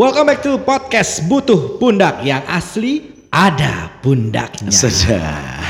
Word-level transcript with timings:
Welcome 0.00 0.32
back 0.32 0.40
to 0.48 0.56
podcast 0.64 1.28
Butuh 1.28 1.76
Pundak 1.76 2.24
yang 2.24 2.40
asli 2.48 3.12
ada 3.28 3.92
pundaknya. 4.00 4.72
Sudah. 4.72 5.20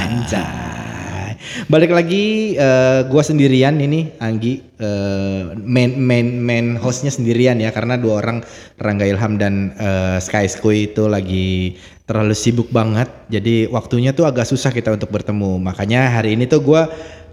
Anjay. 0.06 1.34
Balik 1.66 1.90
lagi 1.90 2.54
eh, 2.54 3.10
gua 3.10 3.26
sendirian 3.26 3.74
ini 3.82 4.14
Anggi 4.22 4.62
eh, 4.78 5.50
main 5.58 5.98
main 5.98 6.38
main 6.38 6.78
hostnya 6.78 7.10
sendirian 7.10 7.58
ya 7.58 7.74
karena 7.74 7.98
dua 7.98 8.22
orang 8.22 8.46
Rangga 8.78 9.02
Ilham 9.02 9.34
dan 9.34 9.74
eh, 9.74 10.22
Sky 10.22 10.46
Skui 10.46 10.94
itu 10.94 11.10
lagi 11.10 11.74
terlalu 12.06 12.38
sibuk 12.38 12.70
banget. 12.70 13.10
Jadi 13.34 13.66
waktunya 13.66 14.14
tuh 14.14 14.30
agak 14.30 14.46
susah 14.46 14.70
kita 14.70 14.94
untuk 14.94 15.10
bertemu. 15.10 15.58
Makanya 15.58 16.06
hari 16.06 16.38
ini 16.38 16.46
tuh 16.46 16.62
gua 16.62 16.86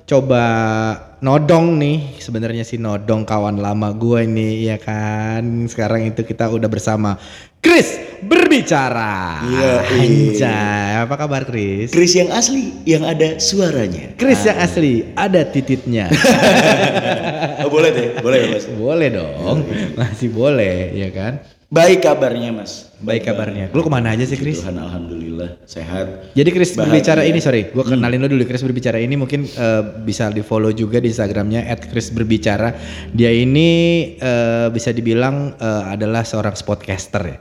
coba 0.08 0.44
nodong 1.20 1.76
nih 1.76 2.16
sebenarnya 2.24 2.64
sih 2.64 2.80
nodong 2.80 3.28
kawan 3.28 3.60
lama 3.60 3.92
gue 3.92 4.24
ini 4.24 4.64
ya 4.64 4.80
kan? 4.80 5.44
Sekarang 5.68 6.07
itu 6.07 6.24
kita 6.24 6.48
udah 6.48 6.71
bersama 6.71 7.20
Chris 7.60 8.00
berbicara. 8.24 9.43
Iya, 9.43 9.74
Anjay 9.84 11.04
apa 11.04 11.15
kabar 11.20 11.43
Chris? 11.43 11.92
Chris 11.92 12.15
yang 12.15 12.32
asli 12.32 12.71
yang 12.88 13.04
ada 13.04 13.36
suaranya. 13.36 14.15
Chris 14.15 14.48
yang 14.48 14.56
asli 14.64 15.12
ada 15.14 15.43
tititnya. 15.43 16.07
Oh, 17.57 17.74
boleh 17.74 17.89
deh, 17.92 18.07
boleh 18.24 18.37
ya, 18.37 18.48
Mas. 18.54 18.65
boleh 18.70 19.10
dong 19.12 19.65
masih 20.00 20.29
boleh 20.32 20.93
ya 20.93 21.10
kan? 21.12 21.43
Baik 21.68 22.06
kabarnya 22.06 22.56
Mas. 22.56 22.86
Baik 22.97 23.29
kabarnya 23.29 23.69
lu 23.74 23.82
ke 23.86 23.92
mana 23.92 24.18
aja 24.18 24.25
sih 24.25 24.37
Chris 24.37 24.61
Tuhan 24.61 24.78
alhamdulillah 24.82 25.28
sehat. 25.69 26.33
Jadi 26.33 26.50
Chris 26.50 26.74
Bahagia. 26.74 26.89
berbicara 26.89 27.21
ini 27.28 27.39
sorry, 27.39 27.70
gue 27.70 27.83
kenalin 27.86 28.20
lo 28.25 28.28
dulu 28.29 28.43
Chris 28.50 28.64
berbicara 28.65 28.97
ini 28.97 29.15
mungkin 29.15 29.46
eh, 29.46 29.83
bisa 30.01 30.33
di 30.33 30.42
follow 30.42 30.73
juga 30.73 30.97
di 30.97 31.14
Instagramnya 31.14 31.65
@chris 31.78 32.09
berbicara. 32.09 32.73
Dia 33.14 33.30
ini 33.30 33.70
eh, 34.17 34.67
bisa 34.73 34.89
dibilang 34.92 35.56
eh, 35.58 35.83
adalah 35.94 36.25
seorang 36.25 36.58
sportcaster 36.58 37.22
ya. 37.23 37.38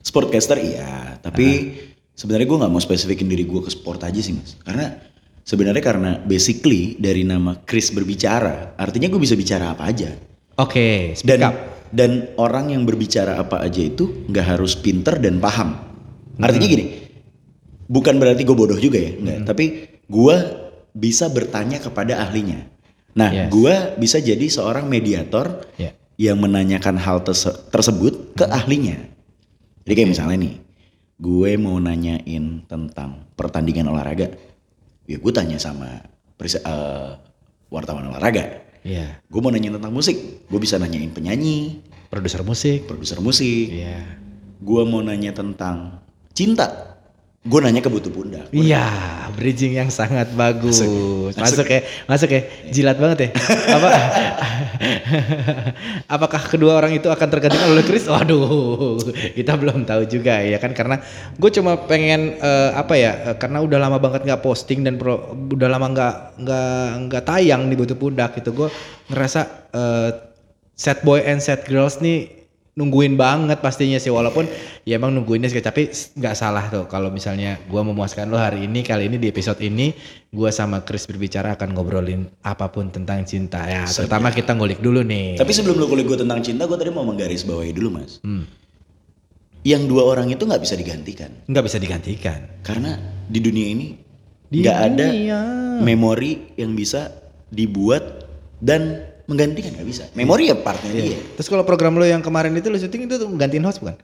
Sportcaster 0.00 0.56
iya, 0.56 1.20
tapi 1.20 1.76
sebenarnya 2.16 2.46
gue 2.48 2.58
nggak 2.64 2.72
mau 2.72 2.80
spesifikin 2.80 3.28
diri 3.28 3.44
gue 3.44 3.60
ke 3.60 3.70
sport 3.72 4.00
aja 4.06 4.20
sih 4.22 4.32
Mas. 4.32 4.56
Karena 4.64 4.96
sebenarnya 5.44 5.82
karena 5.84 6.10
basically 6.24 6.96
dari 6.96 7.26
nama 7.26 7.60
Chris 7.68 7.92
berbicara, 7.92 8.78
artinya 8.80 9.12
gue 9.12 9.20
bisa 9.20 9.36
bicara 9.36 9.76
apa 9.76 9.84
aja. 9.92 10.08
Oke, 10.56 11.12
speak 11.16 11.28
Dan 11.28 11.52
up. 11.52 11.79
Dan 11.90 12.30
orang 12.38 12.70
yang 12.70 12.82
berbicara 12.86 13.38
apa 13.38 13.62
aja 13.62 13.82
itu 13.82 14.26
nggak 14.30 14.46
harus 14.56 14.78
pinter 14.78 15.18
dan 15.18 15.42
paham. 15.42 15.74
Artinya 16.40 16.66
gini, 16.66 16.86
bukan 17.86 18.16
berarti 18.16 18.42
gue 18.46 18.56
bodoh 18.56 18.78
juga 18.78 18.96
ya, 18.96 19.12
enggak. 19.12 19.38
Tapi 19.50 19.64
gue 20.06 20.36
bisa 20.90 21.26
bertanya 21.28 21.78
kepada 21.78 22.22
ahlinya. 22.22 22.66
Nah, 23.14 23.30
Yes. 23.34 23.48
gue 23.50 23.74
bisa 23.98 24.18
jadi 24.22 24.46
seorang 24.46 24.86
mediator 24.86 25.66
Ya. 25.76 25.92
yang 26.14 26.38
menanyakan 26.38 26.94
hal 26.96 27.26
terse- 27.26 27.58
tersebut 27.68 28.38
ke 28.38 28.46
ahlinya. 28.46 28.96
Jadi 29.82 29.92
kayak 29.92 30.10
misalnya 30.14 30.38
nih, 30.46 30.54
gue 31.18 31.50
mau 31.58 31.76
nanyain 31.76 32.62
tentang 32.64 33.26
pertandingan 33.34 33.90
olahraga, 33.90 34.30
ya 35.04 35.16
gue 35.18 35.32
tanya 35.34 35.58
sama 35.58 36.06
eh, 36.40 37.10
wartawan 37.68 38.08
olahraga. 38.08 38.69
Iya, 38.80 39.20
Gue 39.28 39.40
mau 39.44 39.52
nanya 39.52 39.76
tentang 39.76 39.92
musik, 39.92 40.48
gue 40.48 40.60
bisa 40.60 40.80
nanyain 40.80 41.12
penyanyi, 41.12 41.84
produser 42.08 42.40
musik. 42.40 42.88
produser 42.88 43.20
musik. 43.20 43.68
Iya. 43.70 44.18
Gue 44.60 44.82
mau 44.88 45.04
nanya 45.04 45.36
tentang 45.36 46.00
cinta, 46.32 46.89
gue 47.40 47.58
nanya 47.64 47.80
ke 47.80 47.88
butuh 47.88 48.12
pundak. 48.12 48.52
Iya, 48.52 48.84
bridging 49.32 49.72
yang 49.72 49.88
sangat 49.88 50.28
bagus. 50.36 50.84
Masuk. 50.84 51.40
Masuk, 51.40 51.66
ya, 51.72 51.80
masuk 52.04 52.28
ya. 52.28 52.40
Jilat 52.68 53.00
banget 53.00 53.18
ya. 53.24 53.28
Apa? 53.80 53.88
Apakah 56.04 56.42
kedua 56.44 56.76
orang 56.76 56.92
itu 56.92 57.08
akan 57.08 57.28
tergantikan 57.32 57.72
oleh 57.72 57.80
Chris? 57.80 58.04
Waduh, 58.04 59.00
kita 59.32 59.56
belum 59.56 59.88
tahu 59.88 60.04
juga 60.04 60.44
ya 60.44 60.60
kan 60.60 60.76
karena 60.76 61.00
gue 61.40 61.50
cuma 61.56 61.80
pengen 61.88 62.36
eh, 62.36 62.70
apa 62.76 62.92
ya? 63.00 63.32
eh, 63.32 63.36
karena 63.40 63.64
udah 63.64 63.78
lama 63.80 63.96
banget 63.96 64.28
nggak 64.28 64.44
posting 64.44 64.84
dan 64.84 65.00
pro- 65.00 65.32
udah 65.32 65.68
lama 65.72 65.86
nggak 65.96 66.14
nggak 66.44 66.88
nggak 67.08 67.22
tayang 67.24 67.72
di 67.72 67.74
butuh 67.80 67.96
pundak 67.96 68.36
gitu. 68.36 68.52
Gue 68.52 68.68
ngerasa 69.08 69.40
eh, 69.72 70.10
set 70.76 71.00
boy 71.08 71.24
and 71.24 71.40
set 71.40 71.64
girls 71.64 72.04
nih 72.04 72.40
nungguin 72.76 73.18
banget 73.18 73.60
pastinya 73.60 73.98
sih 74.00 74.08
walaupun 74.08 74.46
ya 74.84 74.96
emang 74.96 75.12
nungguinnya 75.12 75.52
sih 75.52 75.60
tapi 75.60 75.92
nggak 75.92 76.34
salah 76.34 76.66
tuh 76.72 76.88
kalau 76.88 77.12
misalnya 77.12 77.60
gua 77.68 77.84
memuaskan 77.84 78.32
lo 78.32 78.40
hari 78.40 78.64
ini 78.64 78.80
kali 78.80 79.06
ini 79.12 79.20
di 79.20 79.28
episode 79.28 79.60
ini 79.60 79.92
gua 80.32 80.48
sama 80.48 80.82
Chris 80.82 81.04
berbicara 81.04 81.54
akan 81.54 81.76
ngobrolin 81.76 82.26
apa 82.40 82.72
pun 82.72 82.88
tentang 82.88 83.22
cinta 83.24 83.64
ya 83.68 83.84
terutama 83.84 84.32
kita 84.32 84.56
ngulik 84.56 84.80
dulu 84.80 85.04
nih 85.04 85.36
Tapi 85.36 85.52
sebelum 85.52 85.76
lo 85.80 85.86
kulik 85.88 86.04
gue 86.04 86.18
tentang 86.20 86.40
cinta, 86.40 86.68
gue 86.68 86.76
tadi 86.76 86.92
mau 86.92 87.04
menggaris 87.04 87.44
bawahi 87.44 87.72
dulu 87.72 88.00
mas. 88.00 88.20
Hmm. 88.20 88.44
Yang 89.60 89.92
dua 89.92 90.02
orang 90.08 90.32
itu 90.32 90.40
nggak 90.44 90.60
bisa 90.60 90.74
digantikan. 90.76 91.30
nggak 91.44 91.64
bisa 91.68 91.76
digantikan 91.76 92.40
Karena 92.64 92.96
di 93.28 93.40
dunia 93.40 93.66
ini 93.68 93.86
nggak 94.50 94.78
ada 94.80 95.06
memori 95.80 96.56
yang 96.56 96.72
bisa 96.74 97.12
dibuat 97.52 98.24
dan 98.60 99.04
menggantikan 99.28 99.76
nggak 99.76 99.88
bisa. 99.88 100.04
Memori 100.16 100.50
ya 100.50 100.56
partnya 100.58 100.90
dia. 100.90 101.20
terus 101.38 101.46
kalau 101.46 101.62
program 101.62 101.94
lo 102.00 102.04
yang 102.08 102.24
kemarin 102.24 102.56
itu 102.56 102.66
lo 102.66 102.76
syuting 102.76 103.06
itu 103.06 103.14
tuh 103.20 103.28
gantiin 103.36 103.62
host 103.62 103.78
bukan 103.84 103.94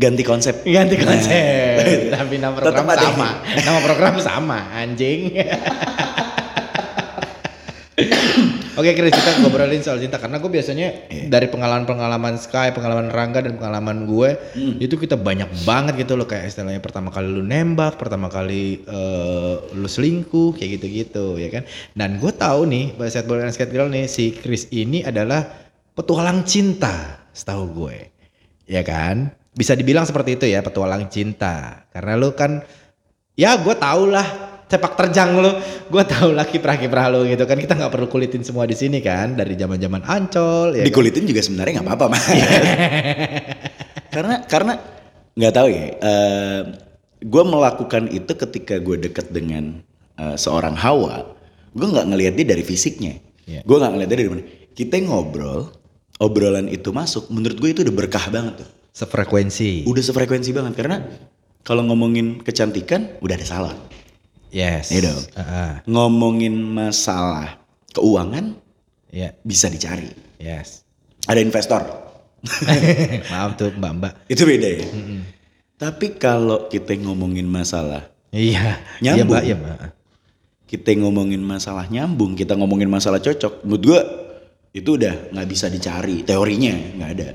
Ganti 0.00 0.24
konsep. 0.24 0.64
ganti 0.64 0.96
konsep. 0.96 2.08
Tapi 2.16 2.40
nama 2.40 2.56
program 2.56 2.88
Tetap 2.88 2.88
ada 2.88 3.12
sama. 3.12 3.28
nama 3.68 3.80
program 3.84 4.16
sama 4.16 4.58
anjing. 4.72 5.36
Oke 8.80 8.96
Chris 8.96 9.12
kita 9.12 9.44
ngobrolin 9.44 9.84
soal 9.84 10.00
cinta. 10.00 10.16
Karena 10.16 10.40
gue 10.40 10.48
biasanya 10.48 11.12
dari 11.28 11.52
pengalaman-pengalaman 11.52 12.40
Sky, 12.40 12.72
pengalaman 12.72 13.12
Rangga 13.12 13.44
dan 13.44 13.60
pengalaman 13.60 14.08
gue 14.08 14.40
itu 14.80 14.96
kita 14.96 15.20
banyak 15.20 15.68
banget 15.68 16.08
gitu 16.08 16.16
loh. 16.16 16.24
Kayak 16.24 16.48
istilahnya 16.48 16.80
pertama 16.80 17.12
kali 17.12 17.28
lu 17.28 17.44
nembak, 17.44 18.00
pertama 18.00 18.32
kali 18.32 18.80
eh, 18.80 19.54
lu 19.76 19.84
selingkuh 19.84 20.56
kayak 20.56 20.80
gitu-gitu 20.80 21.36
ya 21.36 21.52
kan. 21.52 21.68
Dan 21.92 22.16
gue 22.16 22.32
tahu 22.32 22.64
nih 22.72 22.96
pada 22.96 23.20
boy 23.28 23.44
and 23.44 23.52
skate 23.52 23.68
girl 23.68 23.92
nih 23.92 24.08
si 24.08 24.32
Chris 24.32 24.64
ini 24.72 25.04
adalah 25.04 25.60
petualang 26.00 26.48
cinta 26.48 27.28
setahu 27.36 27.84
gue. 27.84 28.08
Ya 28.64 28.80
kan? 28.80 29.36
Bisa 29.52 29.76
dibilang 29.76 30.08
seperti 30.08 30.40
itu 30.40 30.48
ya 30.48 30.64
petualang 30.64 31.12
cinta 31.12 31.84
karena 31.92 32.16
lu 32.16 32.32
kan 32.32 32.64
ya 33.36 33.60
gue 33.60 33.76
tau 33.76 34.08
lah 34.08 34.24
sepak 34.70 34.94
terjang 34.94 35.34
lo, 35.34 35.58
gue 35.90 36.04
tau 36.06 36.30
lah 36.30 36.46
kiprah-kiprah 36.46 37.10
lo 37.10 37.26
gitu 37.26 37.42
kan 37.42 37.58
kita 37.58 37.74
nggak 37.74 37.90
perlu 37.90 38.06
kulitin 38.06 38.46
semua 38.46 38.70
di 38.70 38.78
sini 38.78 39.02
kan 39.02 39.34
dari 39.34 39.58
zaman-zaman 39.58 40.06
ancol 40.06 40.78
ya 40.78 40.86
kan? 40.86 40.88
Dikulitin 40.88 41.26
juga 41.26 41.42
sebenarnya 41.42 41.82
nggak 41.82 41.88
apa-apa 41.90 42.06
mas. 42.06 42.24
karena 44.14 44.34
karena 44.46 44.72
nggak 45.34 45.54
tahu 45.54 45.68
ya. 45.68 45.84
gue 47.20 47.44
melakukan 47.44 48.08
itu 48.08 48.32
ketika 48.32 48.80
gue 48.80 48.96
deket 49.10 49.28
dengan 49.34 49.82
eh, 50.16 50.38
seorang 50.38 50.78
Hawa. 50.78 51.36
Gue 51.74 51.86
nggak 51.90 52.06
ngelihat 52.14 52.34
dia 52.38 52.46
dari 52.54 52.64
fisiknya. 52.64 53.18
Iya. 53.50 53.60
Gue 53.66 53.76
nggak 53.76 53.92
ngelihat 53.92 54.08
dia 54.08 54.18
dari 54.22 54.30
mana. 54.30 54.44
Kita 54.70 54.94
ngobrol, 55.02 55.79
obrolan 56.20 56.68
itu 56.68 56.92
masuk. 56.92 57.26
Menurut 57.28 57.56
gue 57.56 57.70
itu 57.72 57.80
udah 57.82 57.94
berkah 57.96 58.28
banget 58.28 58.62
tuh. 58.62 58.70
sefrekuensi. 58.90 59.86
Udah 59.86 60.02
sefrekuensi 60.02 60.50
banget 60.50 60.74
karena 60.76 60.98
kalau 61.62 61.86
ngomongin 61.86 62.38
kecantikan 62.38 63.16
udah 63.18 63.34
ada 63.34 63.46
salah. 63.46 63.74
Yes. 64.50 64.90
Iya 64.90 65.08
dong. 65.08 65.22
Ah, 65.34 65.78
Ngomongin 65.86 66.58
masalah 66.58 67.62
keuangan 67.90 68.58
ya, 69.08 69.30
bisa 69.40 69.70
dicari. 69.70 70.10
yes. 70.36 70.82
Ada 71.24 71.38
investor. 71.38 71.82
Maaf 73.30 73.54
tuh 73.54 73.70
mbak-mbak. 73.72 74.26
Itu 74.26 74.42
beda 74.42 74.68
ya. 74.68 74.86
Tapi 75.76 76.16
kalau 76.16 76.66
kita 76.66 76.92
ngomongin 76.98 77.46
masalah, 77.46 78.10
Iya. 78.30 78.78
Iya 78.98 79.22
Nyambung. 79.22 79.26
mbak, 79.32 79.42
iya 79.44 79.56
mbak. 79.56 79.78
kita 80.66 80.90
ngomongin 80.98 81.42
masalah 81.42 81.86
nyambung, 81.86 82.34
kita 82.34 82.54
ngomongin 82.54 82.86
masalah 82.86 83.18
cocok, 83.18 83.66
menurut 83.66 83.82
gua 83.82 84.00
itu 84.70 84.90
udah 84.94 85.34
nggak 85.34 85.48
bisa 85.50 85.66
dicari 85.66 86.22
teorinya 86.22 86.74
nggak 86.96 87.10
ada. 87.18 87.28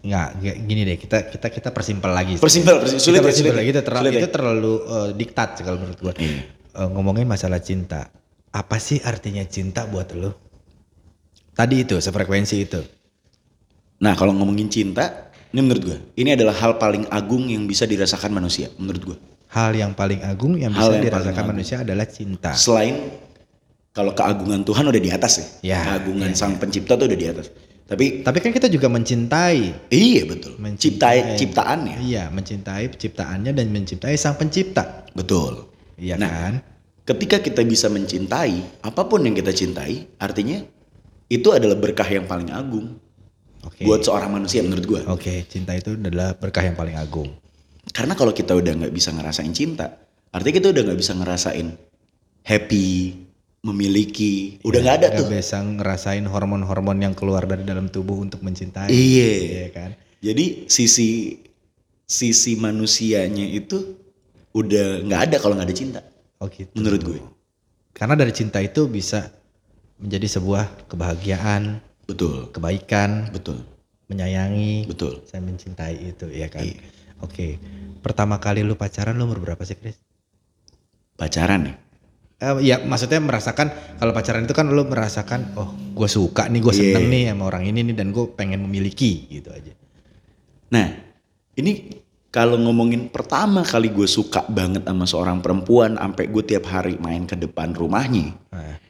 Nggak, 0.00 0.28
gini 0.64 0.80
deh 0.88 0.96
kita 0.96 1.28
kita 1.28 1.46
kita 1.52 1.68
persimpel 1.76 2.08
lagi. 2.08 2.34
Persimpel, 2.40 2.80
persimpel. 2.80 3.04
Sulit 3.04 3.20
kita 3.20 3.20
ya, 3.20 3.28
persimpel 3.28 3.36
sulit 3.36 3.52
ya. 3.52 3.60
lagi 3.60 3.70
itu 3.70 3.82
terlalu 3.84 4.00
Sulit 4.00 4.12
ya. 4.16 4.20
itu 4.20 4.30
terlalu 4.32 4.72
eh, 4.80 5.10
diktat 5.12 5.50
kalau 5.60 5.78
menurut 5.80 5.98
gue. 6.00 6.14
Iya. 6.24 6.42
ngomongin 6.88 7.26
masalah 7.28 7.60
cinta. 7.60 8.08
Apa 8.50 8.80
sih 8.80 9.02
artinya 9.04 9.44
cinta 9.44 9.84
buat 9.84 10.10
lo? 10.16 10.32
Tadi 11.52 11.84
itu 11.84 12.00
sefrekuensi 12.00 12.56
itu. 12.56 12.80
Nah 14.00 14.16
kalau 14.16 14.32
ngomongin 14.32 14.72
cinta, 14.72 15.28
ini 15.52 15.60
menurut 15.60 15.82
gua 15.84 15.98
ini 16.16 16.32
adalah 16.32 16.56
hal 16.56 16.80
paling 16.80 17.04
agung 17.12 17.52
yang 17.52 17.68
bisa 17.68 17.84
dirasakan 17.84 18.32
manusia, 18.32 18.72
menurut 18.80 19.02
gua. 19.04 19.18
Hal 19.50 19.74
yang 19.76 19.92
paling 19.92 20.24
agung 20.24 20.56
yang 20.56 20.72
Hal 20.72 20.88
bisa 20.88 20.92
yang 20.96 21.04
dirasakan 21.10 21.36
agung. 21.36 21.50
manusia 21.52 21.76
adalah 21.84 22.06
cinta. 22.08 22.54
Selain 22.56 22.96
kalau 23.90 24.14
keagungan 24.14 24.62
Tuhan 24.62 24.84
udah 24.86 25.02
di 25.02 25.10
atas 25.10 25.32
ya, 25.38 25.46
Ya, 25.74 25.80
keagungan 25.98 26.30
iya, 26.30 26.38
Sang 26.38 26.56
Pencipta 26.56 26.94
tuh 26.94 27.10
udah 27.10 27.18
di 27.18 27.26
atas. 27.26 27.50
Tapi 27.90 28.22
Tapi 28.22 28.38
kan 28.38 28.54
kita 28.54 28.70
juga 28.70 28.86
mencintai. 28.86 29.90
iya 29.90 30.22
betul, 30.22 30.54
Mencintai. 30.62 31.34
Ciptai, 31.34 31.38
ciptaannya, 31.38 31.96
Iya, 32.06 32.30
mencintai 32.30 32.86
penciptaannya 32.94 33.50
dan 33.50 33.66
mencintai 33.74 34.14
sang 34.14 34.38
pencipta. 34.38 35.10
betul. 35.10 35.66
Iya 35.98 36.14
Nah, 36.16 36.30
kan? 36.30 36.54
Ketika 37.02 37.42
kita 37.42 37.66
bisa 37.66 37.90
mencintai 37.90 38.86
apa 38.86 39.02
pun 39.02 39.26
yang 39.26 39.34
kita 39.34 39.50
cintai, 39.50 40.06
artinya 40.22 40.62
itu 41.26 41.50
adalah 41.50 41.74
berkah 41.74 42.06
yang 42.06 42.30
paling 42.30 42.54
agung 42.54 42.94
Oke. 43.66 43.82
buat 43.82 44.06
seorang 44.06 44.30
manusia 44.30 44.62
menurut 44.62 44.86
gue. 44.86 45.00
Oke, 45.10 45.42
cinta 45.50 45.74
itu 45.74 45.98
adalah 45.98 46.38
berkah 46.38 46.62
yang 46.62 46.78
paling 46.78 46.94
agung. 46.94 47.26
Karena 47.90 48.14
kalau 48.14 48.30
kita 48.30 48.54
udah 48.54 48.70
nggak 48.86 48.94
bisa 48.94 49.10
ngerasain 49.10 49.50
cinta, 49.50 49.98
artinya 50.30 50.62
kita 50.62 50.68
udah 50.70 50.82
nggak 50.86 51.00
bisa 51.02 51.12
ngerasain 51.18 51.74
happy, 52.46 52.86
memiliki, 53.60 54.56
udah 54.64 54.78
nggak 54.80 54.96
ada 55.04 55.08
Nggak 55.12 55.20
tuh. 55.20 55.28
bisa 55.28 55.56
ngerasain 55.60 56.24
hormon-hormon 56.24 56.96
yang 56.96 57.12
keluar 57.12 57.44
dari 57.44 57.60
dalam 57.62 57.92
tubuh 57.92 58.16
untuk 58.16 58.40
mencintai. 58.40 58.88
Iya. 58.88 59.32
Iya 59.36 59.68
kan? 59.70 59.90
Jadi 60.20 60.64
sisi 60.68 61.36
sisi 62.04 62.56
manusianya 62.56 63.44
itu 63.44 63.96
udah 64.56 65.04
nggak 65.04 65.20
ada 65.30 65.36
kalau 65.38 65.54
nggak 65.60 65.68
ada 65.68 65.76
cinta, 65.76 66.00
Oh 66.40 66.48
gitu. 66.48 66.72
menurut 66.74 67.00
gue. 67.04 67.20
Karena 67.92 68.16
dari 68.16 68.32
cinta 68.32 68.58
itu 68.58 68.88
bisa 68.88 69.28
menjadi 70.00 70.40
sebuah 70.40 70.88
kebahagiaan, 70.88 71.84
Betul, 72.08 72.48
kebaikan, 72.50 73.28
betul, 73.30 73.62
menyayangi, 74.10 74.88
betul. 74.88 75.20
saya 75.28 75.44
mencintai 75.44 75.94
itu 76.00 76.26
ya 76.32 76.48
kan. 76.48 76.64
Iya. 76.64 76.80
Oke. 77.20 77.60
Pertama 78.00 78.40
kali 78.40 78.64
lu 78.64 78.74
pacaran 78.74 79.14
lu 79.14 79.28
umur 79.28 79.44
berapa 79.44 79.60
sih, 79.62 79.76
Chris? 79.76 80.00
Pacaran 81.14 81.68
ya. 81.68 81.74
Eh, 82.40 82.56
ya 82.64 82.80
maksudnya 82.80 83.20
merasakan 83.20 83.68
kalau 84.00 84.16
pacaran 84.16 84.48
itu 84.48 84.56
kan 84.56 84.64
lu 84.72 84.88
merasakan 84.88 85.52
oh 85.60 85.76
gue 85.92 86.08
suka 86.08 86.48
nih 86.48 86.64
gue 86.64 86.72
seneng 86.72 87.04
Iya. 87.04 87.12
nih 87.12 87.22
sama 87.36 87.42
orang 87.52 87.68
ini 87.68 87.84
nih 87.84 87.94
dan 88.00 88.16
gue 88.16 88.24
pengen 88.32 88.64
memiliki 88.64 89.28
gitu 89.28 89.52
aja. 89.52 89.76
Nah, 90.72 90.88
ini 91.52 92.00
kalau 92.32 92.56
ngomongin 92.56 93.12
pertama 93.12 93.60
kali 93.60 93.92
gue 93.92 94.08
suka 94.08 94.48
banget 94.48 94.88
sama 94.88 95.04
seorang 95.04 95.44
perempuan, 95.44 96.00
sampai 96.00 96.32
gue 96.32 96.40
tiap 96.40 96.64
hari 96.64 96.96
main 96.96 97.28
ke 97.28 97.36
depan 97.36 97.76
rumahnya, 97.76 98.32
Nah, 98.54 98.80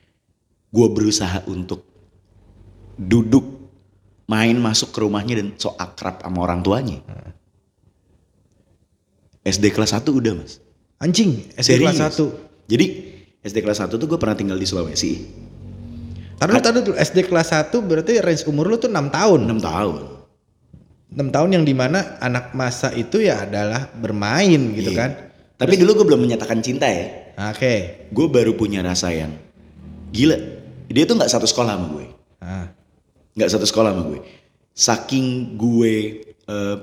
gue 0.71 0.87
berusaha 0.95 1.43
untuk 1.51 1.83
duduk, 2.95 3.67
main 4.31 4.55
masuk 4.63 4.95
ke 4.95 5.03
rumahnya 5.03 5.43
dan 5.43 5.59
so 5.59 5.75
akrab 5.75 6.23
sama 6.23 6.39
orang 6.47 6.63
tuanya. 6.63 7.03
SD 9.41 9.73
kelas 9.73 9.97
1 9.97 10.07
udah 10.07 10.39
mas. 10.39 10.61
anjing 11.01 11.49
SD 11.57 11.81
kelas 11.83 11.97
Serius? 11.99 12.15
1. 12.15 12.71
Jadi 12.71 12.87
SD 13.41 13.65
kelas 13.65 13.81
1 13.81 13.89
tuh 13.97 14.07
gue 14.07 14.19
pernah 14.21 14.37
tinggal 14.37 14.61
di 14.61 14.69
Sulawesi. 14.69 15.13
Lu 16.41 16.57
tadi 16.57 16.81
dulu 16.81 16.97
SD 16.97 17.29
kelas 17.29 17.53
1 17.53 17.73
berarti 17.85 18.17
range 18.21 18.45
umur 18.49 18.69
lu 18.69 18.77
tuh 18.77 18.89
6 18.89 18.97
tahun. 19.13 19.41
6 19.49 19.61
tahun. 19.61 19.95
6 21.11 21.35
tahun 21.35 21.49
yang 21.53 21.65
di 21.67 21.75
mana 21.77 22.17
anak 22.21 22.57
masa 22.57 22.93
itu 22.97 23.21
ya 23.21 23.45
adalah 23.45 23.89
bermain 23.93 24.73
gitu 24.77 24.93
Iya. 24.93 24.99
kan. 24.99 25.11
Tapi 25.61 25.77
dulu 25.77 26.01
gue 26.01 26.07
belum 26.09 26.21
menyatakan 26.25 26.65
cinta 26.65 26.89
ya. 26.89 27.37
Oke. 27.53 28.09
Gue 28.09 28.27
baru 28.33 28.57
punya 28.57 28.81
rasa 28.81 29.13
yang 29.13 29.37
gila. 30.13 30.37
Dia 30.89 31.05
tuh 31.05 31.21
nggak 31.21 31.29
satu 31.29 31.45
sekolah 31.45 31.77
sama 31.77 31.87
gue. 31.93 32.07
Ah, 32.41 32.73
nggak 33.37 33.51
satu 33.53 33.69
sekolah 33.69 33.93
sama 33.93 34.03
gue. 34.09 34.21
Saking 34.73 35.57
gue 35.61 35.95
eh, 36.25 36.77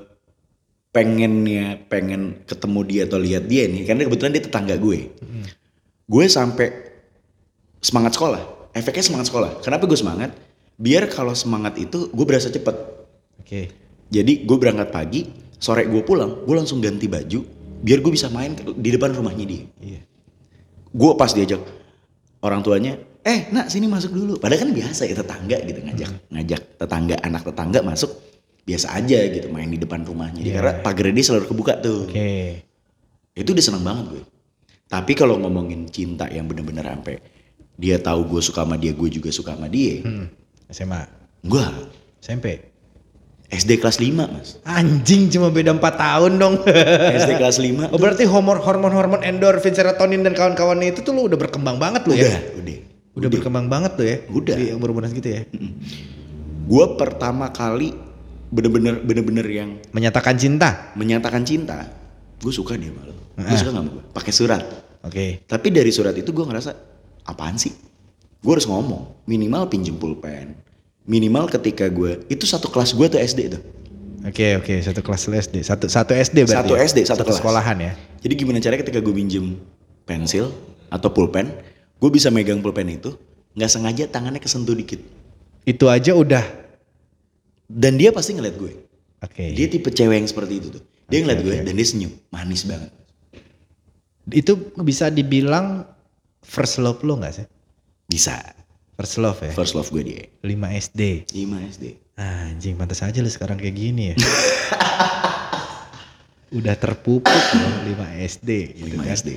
pengennya 0.94 1.82
pengen 1.90 2.46
ketemu 2.46 2.80
dia 2.86 3.02
atau 3.10 3.18
lihat 3.18 3.44
dia 3.50 3.66
nih, 3.66 3.82
karena 3.84 4.06
kebetulan 4.06 4.32
dia 4.34 4.42
tetangga 4.46 4.74
gue. 4.78 5.10
Gue 6.08 6.24
sampai 6.26 6.72
semangat 7.84 8.16
sekolah. 8.16 8.72
Efeknya 8.72 9.04
semangat 9.04 9.28
sekolah. 9.28 9.60
Kenapa 9.60 9.84
gue 9.84 9.98
semangat? 9.98 10.32
Biar 10.80 11.04
kalau 11.12 11.36
semangat 11.36 11.76
itu 11.76 12.08
gue 12.08 12.24
berasa 12.24 12.48
cepet. 12.48 12.76
Oke. 13.38 13.68
Jadi 14.08 14.48
gue 14.48 14.56
berangkat 14.56 14.88
pagi, 14.88 15.28
sore 15.60 15.84
gue 15.84 16.00
pulang, 16.00 16.48
gue 16.48 16.54
langsung 16.56 16.80
ganti 16.80 17.04
baju, 17.10 17.44
biar 17.84 17.98
gue 18.00 18.12
bisa 18.14 18.32
main 18.32 18.56
di 18.56 18.88
depan 18.88 19.12
rumahnya 19.12 19.44
dia. 19.44 19.64
Iya. 19.84 20.00
Gue 20.88 21.12
pas 21.20 21.28
diajak 21.28 21.60
orang 22.40 22.64
tuanya, 22.64 22.96
eh 23.20 23.52
nak 23.52 23.68
sini 23.68 23.84
masuk 23.84 24.16
dulu. 24.16 24.40
Padahal 24.40 24.64
kan 24.64 24.70
biasa 24.72 25.04
ya 25.04 25.12
tetangga 25.12 25.60
gitu 25.60 25.80
ngajak 25.84 26.10
ngajak 26.32 26.60
tetangga 26.80 27.16
anak 27.20 27.42
tetangga 27.44 27.80
masuk 27.84 28.10
biasa 28.64 28.96
aja 28.96 29.18
gitu 29.28 29.52
main 29.52 29.68
di 29.68 29.76
depan 29.76 30.00
rumahnya. 30.08 30.40
Iya. 30.40 30.54
Karena 30.56 30.72
pagar 30.80 31.12
dia 31.12 31.24
selalu 31.24 31.44
kebuka 31.52 31.84
tuh. 31.84 32.08
Oke. 32.08 32.64
Itu 33.36 33.52
udah 33.52 33.64
seneng 33.64 33.84
banget 33.84 34.04
gue. 34.16 34.22
Tapi 34.88 35.12
kalau 35.12 35.36
ngomongin 35.36 35.84
cinta 35.92 36.24
yang 36.32 36.48
bener-bener 36.48 36.80
sampai 36.80 37.20
dia 37.76 38.00
tahu 38.00 38.24
gue 38.24 38.40
suka 38.40 38.64
sama 38.64 38.80
dia, 38.80 38.96
gue 38.96 39.08
juga 39.12 39.28
suka 39.28 39.52
sama 39.54 39.68
dia. 39.68 40.00
Hmm. 40.00 40.32
SMA. 40.72 41.04
Gue 41.44 41.62
SMP. 42.24 42.68
SD 43.48 43.80
kelas 43.80 43.96
5 43.96 44.12
mas. 44.28 44.60
Anjing 44.64 45.32
cuma 45.32 45.48
beda 45.48 45.72
4 45.72 45.80
tahun 45.80 46.32
dong. 46.36 46.54
SD 47.24 47.40
kelas 47.40 47.56
5 47.60 47.92
oh 47.92 47.98
berarti 48.00 48.28
hormon 48.28 48.60
hormon 48.60 49.24
endorfin, 49.24 49.72
serotonin 49.72 50.20
dan 50.20 50.36
kawan-kawannya 50.36 50.92
itu 50.92 51.00
tuh 51.00 51.16
lu 51.16 51.32
udah 51.32 51.40
berkembang 51.40 51.80
banget 51.80 52.04
lu 52.04 52.12
udah, 52.12 52.20
ya. 52.28 52.40
udah. 52.60 52.78
Udah 53.18 53.28
berkembang 53.32 53.66
banget 53.72 53.92
tuh 53.96 54.06
ya. 54.06 54.16
Udah. 54.28 54.54
Di 54.56 54.64
umur-umuran 54.76 55.08
segitu 55.08 55.28
ya. 55.32 55.42
Gue 56.68 56.84
pertama 57.00 57.48
kali 57.48 57.96
bener-bener 58.52 59.00
bener-bener 59.00 59.46
yang 59.48 59.70
Menyatakan 59.96 60.36
cinta. 60.36 60.92
menyatakan 60.92 61.42
cinta. 61.48 61.88
Gue 62.38 62.52
suka 62.52 62.74
dia 62.74 62.90
malu. 62.90 63.14
Gue 63.34 63.56
suka 63.56 63.70
gak 63.70 63.82
sama 63.82 63.90
gue? 63.90 64.04
Pakai 64.12 64.32
surat. 64.32 64.62
Oke. 65.02 65.42
Tapi 65.44 65.68
dari 65.68 65.90
surat 65.90 66.14
itu 66.14 66.30
gue 66.30 66.44
ngerasa 66.44 66.70
apaan 67.24 67.58
sih? 67.58 67.74
Gue 68.38 68.52
harus 68.54 68.66
ngomong. 68.66 69.26
Minimal 69.26 69.66
pinjem 69.66 69.94
pulpen. 69.94 70.54
Minimal 71.04 71.48
ketika 71.50 71.88
gue 71.88 72.22
itu 72.28 72.44
satu 72.44 72.68
kelas 72.68 72.92
gue 72.92 73.06
tuh 73.08 73.18
SD 73.18 73.40
tuh. 73.50 73.62
Oke 74.26 74.58
oke 74.58 74.74
satu 74.82 74.98
kelas 74.98 75.30
SD 75.30 75.62
satu 75.62 75.86
satu 75.86 76.10
SD 76.10 76.42
berarti 76.42 76.58
Satu 76.66 76.74
ya? 76.74 76.82
SD, 76.84 76.98
satu 77.06 77.22
kelas. 77.22 77.38
sekolahan 77.38 77.78
ya 77.78 77.92
Jadi 78.18 78.34
gimana 78.34 78.58
caranya 78.58 78.82
ketika 78.82 78.98
gue 78.98 79.14
minjem 79.14 79.54
pensil 80.02 80.50
atau 80.90 81.06
pulpen, 81.08 81.46
gue 81.96 82.10
bisa 82.10 82.26
megang 82.28 82.58
pulpen 82.58 82.90
itu 82.90 83.14
nggak 83.54 83.70
sengaja 83.70 84.04
tangannya 84.10 84.42
kesentuh 84.42 84.74
dikit. 84.74 84.98
itu 85.62 85.86
aja 85.86 86.18
udah 86.18 86.42
Dan 87.68 87.94
dia 87.94 88.10
pasti 88.10 88.34
ngeliat 88.34 88.58
gue. 88.58 88.72
oke 89.22 89.44
Dia 89.54 89.66
tipe 89.70 89.86
cewek 89.86 90.18
yang 90.18 90.28
seperti 90.28 90.54
itu 90.58 90.68
tuh. 90.76 90.82
Dia 91.08 91.18
ngeliat 91.18 91.40
gue 91.40 91.54
oke. 91.54 91.64
dan 91.64 91.72
dia 91.72 91.86
senyum, 91.86 92.12
manis 92.28 92.62
banget. 92.62 92.92
itu 94.28 94.52
bisa 94.78 95.08
dibilang 95.08 95.88
first 96.42 96.76
love 96.76 97.00
lo 97.00 97.16
nggak 97.16 97.32
sih 97.34 97.46
Bisa. 98.04 98.36
first 98.92 99.16
love 99.16 99.40
ya 99.40 99.50
First 99.50 99.72
love 99.72 99.88
gue 99.88 100.02
dia. 100.02 100.22
5 100.38 100.52
SD 100.84 101.00
5 101.32 101.70
SD. 101.70 101.84
anjing 102.14 102.74
pantas 102.74 103.00
aja 103.00 103.16
lu 103.16 103.26
sekarang 103.26 103.56
kayak 103.56 103.72
gini 103.72 104.02
ya 104.10 104.14
udah 106.50 106.74
terpupuk 106.74 107.28
loh 107.30 107.72
5 107.86 107.94
SD 108.26 108.50
gitu 108.74 108.94
5 108.94 109.00
kan 109.00 109.14
SD. 109.14 109.30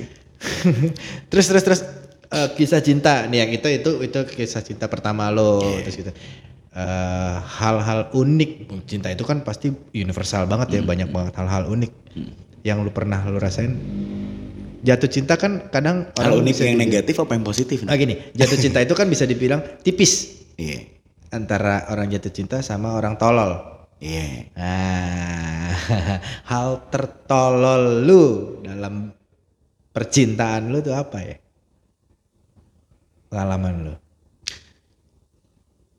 terus 1.30 1.46
terus 1.46 1.62
terus 1.62 1.80
eh, 2.28 2.48
kisah 2.52 2.80
cinta 2.80 3.24
nih 3.24 3.38
yang 3.38 3.50
itu 3.50 3.68
itu 3.70 3.90
itu 4.02 4.18
kisah 4.26 4.60
cinta 4.60 4.86
pertama 4.86 5.28
lo 5.28 5.60
Iya. 5.62 5.84
terus 5.84 5.96
gitu 5.98 6.12
Eh, 6.72 7.36
hal-hal 7.60 8.08
unik 8.10 8.72
cinta 8.88 9.12
itu 9.12 9.28
kan 9.28 9.44
pasti 9.44 9.68
universal 9.92 10.48
banget 10.48 10.72
ya 10.72 10.80
Hmm. 10.80 10.88
banyak 10.88 11.08
banget 11.12 11.36
hal-hal 11.36 11.68
unik 11.68 11.92
yang 12.64 12.80
lu 12.80 12.88
pernah 12.88 13.20
lu 13.28 13.36
rasain 13.36 13.76
jatuh 14.80 15.04
cinta 15.06 15.36
kan 15.36 15.68
kadang 15.68 16.08
Kalau 16.16 16.40
unik 16.40 16.48
bisa 16.48 16.64
yang 16.64 16.80
dibilang- 16.80 17.04
negatif 17.04 17.14
apa 17.20 17.32
yang 17.36 17.44
positif? 17.44 17.84
Ah 17.84 17.92
gini, 17.92 18.16
jatuh 18.32 18.56
cinta 18.56 18.80
itu 18.80 18.96
kan 18.96 19.04
bisa 19.04 19.28
dibilang 19.28 19.60
tipis 19.78 20.32
Iya. 20.56 20.88
antara 21.28 21.92
orang 21.92 22.08
jatuh 22.08 22.32
cinta 22.32 22.64
sama 22.64 22.96
orang 22.96 23.14
tolol. 23.14 23.52
Iya. 24.00 24.48
Nah, 24.56 25.76
hal 26.50 26.88
tertolol 26.88 28.00
lu 28.00 28.22
dalam 28.58 29.12
percintaan 29.92 30.72
lu 30.72 30.80
tuh 30.80 30.96
apa 30.96 31.20
ya? 31.20 31.36
Pengalaman 33.28 33.74
lu. 33.82 33.94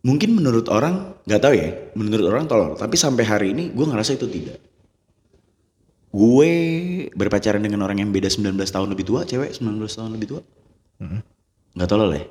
Mungkin 0.03 0.35
menurut 0.35 0.67
orang 0.67 1.15
nggak 1.23 1.41
tahu 1.41 1.53
ya, 1.55 1.69
menurut 1.95 2.27
orang 2.27 2.43
tolol. 2.43 2.75
Tapi 2.75 2.99
sampai 2.99 3.23
hari 3.23 3.47
ini 3.55 3.71
gue 3.71 3.85
ngerasa 3.87 4.19
itu 4.19 4.27
tidak. 4.27 4.59
Gue 6.13 6.51
berpacaran 7.15 7.63
dengan 7.63 7.87
orang 7.87 8.03
yang 8.03 8.11
beda 8.11 8.27
19 8.27 8.59
tahun 8.59 8.87
lebih 8.91 9.07
tua, 9.07 9.23
cewek 9.23 9.55
19 9.55 9.79
tahun 9.87 10.11
lebih 10.13 10.27
tua. 10.35 10.41
Mm-mm. 10.99 11.21
Nggak 11.79 11.89
tolol 11.89 12.11
ya? 12.13 12.23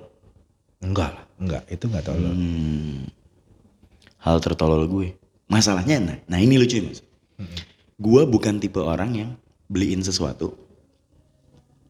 Enggak 0.84 1.10
lah, 1.16 1.24
enggak. 1.40 1.62
Itu 1.72 1.84
enggak 1.88 2.04
tolol. 2.06 2.34
Hmm. 2.36 3.08
Hal 4.22 4.36
tertolol 4.38 4.84
gue. 4.86 5.08
Masalahnya, 5.50 5.96
nah, 5.98 6.16
nah 6.28 6.38
ini 6.38 6.60
lucu 6.60 6.78
mas. 6.84 7.02
Gue 7.98 8.22
bukan 8.28 8.60
tipe 8.62 8.78
orang 8.78 9.10
yang 9.16 9.30
beliin 9.66 10.04
sesuatu 10.04 10.54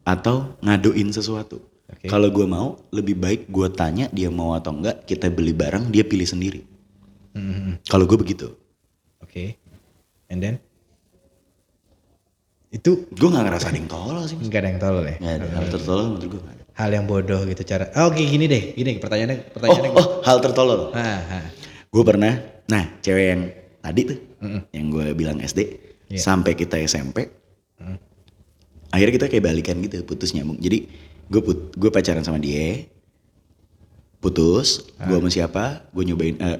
atau 0.07 0.55
ngadoin 0.63 1.11
sesuatu. 1.11 1.59
Oke. 1.93 2.09
Kalau 2.09 2.33
gue 2.33 2.45
mau, 2.45 2.81
lebih 2.89 3.13
baik 3.15 3.41
gue 3.47 3.67
tanya 3.69 4.09
dia 4.09 4.33
mau 4.33 4.57
atau 4.57 4.73
enggak, 4.73 5.05
kita 5.05 5.29
beli 5.29 5.53
barang, 5.53 5.93
dia 5.93 6.01
pilih 6.01 6.25
sendiri. 6.25 6.61
Mm-mm. 7.37 7.81
Kalau 7.85 8.09
gue 8.09 8.17
begitu. 8.17 8.49
Oke. 9.21 9.57
And 10.29 10.41
then? 10.41 10.55
Itu 12.73 13.05
Gue 13.13 13.29
gak 13.29 13.45
ngerasa 13.45 13.69
ada 13.69 13.77
yang 13.77 13.85
tolol 13.85 14.25
sih. 14.25 14.37
Enggak 14.41 14.65
ada 14.65 14.69
yang 14.73 14.81
tolol 14.81 15.05
ya? 15.05 15.15
Gak 15.21 15.33
ada. 15.37 15.45
Hal 15.53 15.65
tertolol 15.69 16.05
menurut 16.17 16.25
gue 16.25 16.41
gak 16.41 16.55
ada. 16.57 16.63
Hal 16.73 16.89
yang 16.89 17.05
bodoh 17.05 17.41
gitu 17.45 17.61
cara. 17.61 17.85
Oh, 17.93 18.09
Oke 18.09 18.25
gini 18.25 18.49
deh, 18.49 18.73
gini 18.73 18.97
pertanyaannya 18.97 19.37
Oh, 19.37 19.51
pertanyaannya. 19.53 19.91
oh, 19.93 20.07
hal 20.25 20.37
tertolol. 20.41 20.81
Ah, 20.97 21.21
ah. 21.21 21.45
Gue 21.93 22.01
pernah, 22.01 22.33
nah 22.65 22.97
cewek 22.97 23.25
yang 23.29 23.41
tadi 23.77 24.01
tuh, 24.09 24.17
Mm-mm. 24.41 24.61
yang 24.73 24.85
gue 24.89 25.05
bilang 25.13 25.37
SD, 25.37 25.59
Iya. 26.09 26.17
sampai 26.17 26.57
kita 26.57 26.81
SMP, 26.81 27.29
akhirnya 28.89 29.13
kita 29.21 29.27
kayak 29.29 29.45
balikan 29.45 29.77
gitu, 29.81 30.01
putus 30.01 30.33
nyambung. 30.33 30.57
Jadi 30.57 30.89
gue 31.33 31.41
put, 31.41 31.73
gue 31.73 31.89
pacaran 31.89 32.21
sama 32.21 32.37
dia, 32.37 32.85
putus, 34.21 34.85
gue 34.95 35.17
sama 35.17 35.29
siapa, 35.29 35.63
gue 35.89 36.03
nyobain 36.05 36.37
eh, 36.37 36.59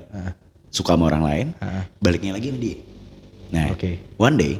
suka 0.67 0.97
sama 0.97 1.07
orang 1.07 1.23
lain, 1.23 1.47
Ah. 1.61 1.85
baliknya 2.01 2.33
lagi 2.33 2.49
sama 2.49 2.59
dia. 2.59 2.77
Nah, 3.53 3.65
Oke. 3.69 4.01
one 4.17 4.35
day 4.35 4.53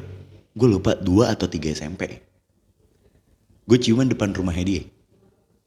gue 0.54 0.68
lupa 0.70 0.94
dua 0.94 1.34
atau 1.34 1.50
tiga 1.50 1.68
SMP, 1.68 2.22
gue 3.60 3.78
ciuman 3.78 4.06
depan 4.06 4.30
rumahnya 4.30 4.64
dia, 4.64 4.82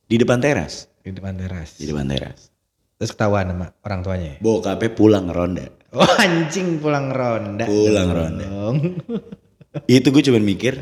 di 0.07 0.15
depan 0.15 0.39
teras, 0.39 0.87
Di 1.03 1.11
depan 1.11 1.35
teras. 1.35 1.75
di 1.75 1.85
depan 1.85 2.07
teras. 2.07 2.49
Terus 2.97 3.13
ketahuan 3.13 3.45
sama 3.45 3.67
orang 3.85 3.99
tuanya. 4.01 4.33
Bokapnya 4.41 4.89
pulang 4.89 5.29
ronda. 5.29 5.69
Oh 5.93 6.03
anjing 6.17 6.81
pulang 6.81 7.13
ronda. 7.13 7.69
Pulang 7.69 8.09
ronda. 8.09 8.45
Itu 9.85 10.09
gue 10.09 10.23
cuman 10.25 10.41
mikir 10.41 10.73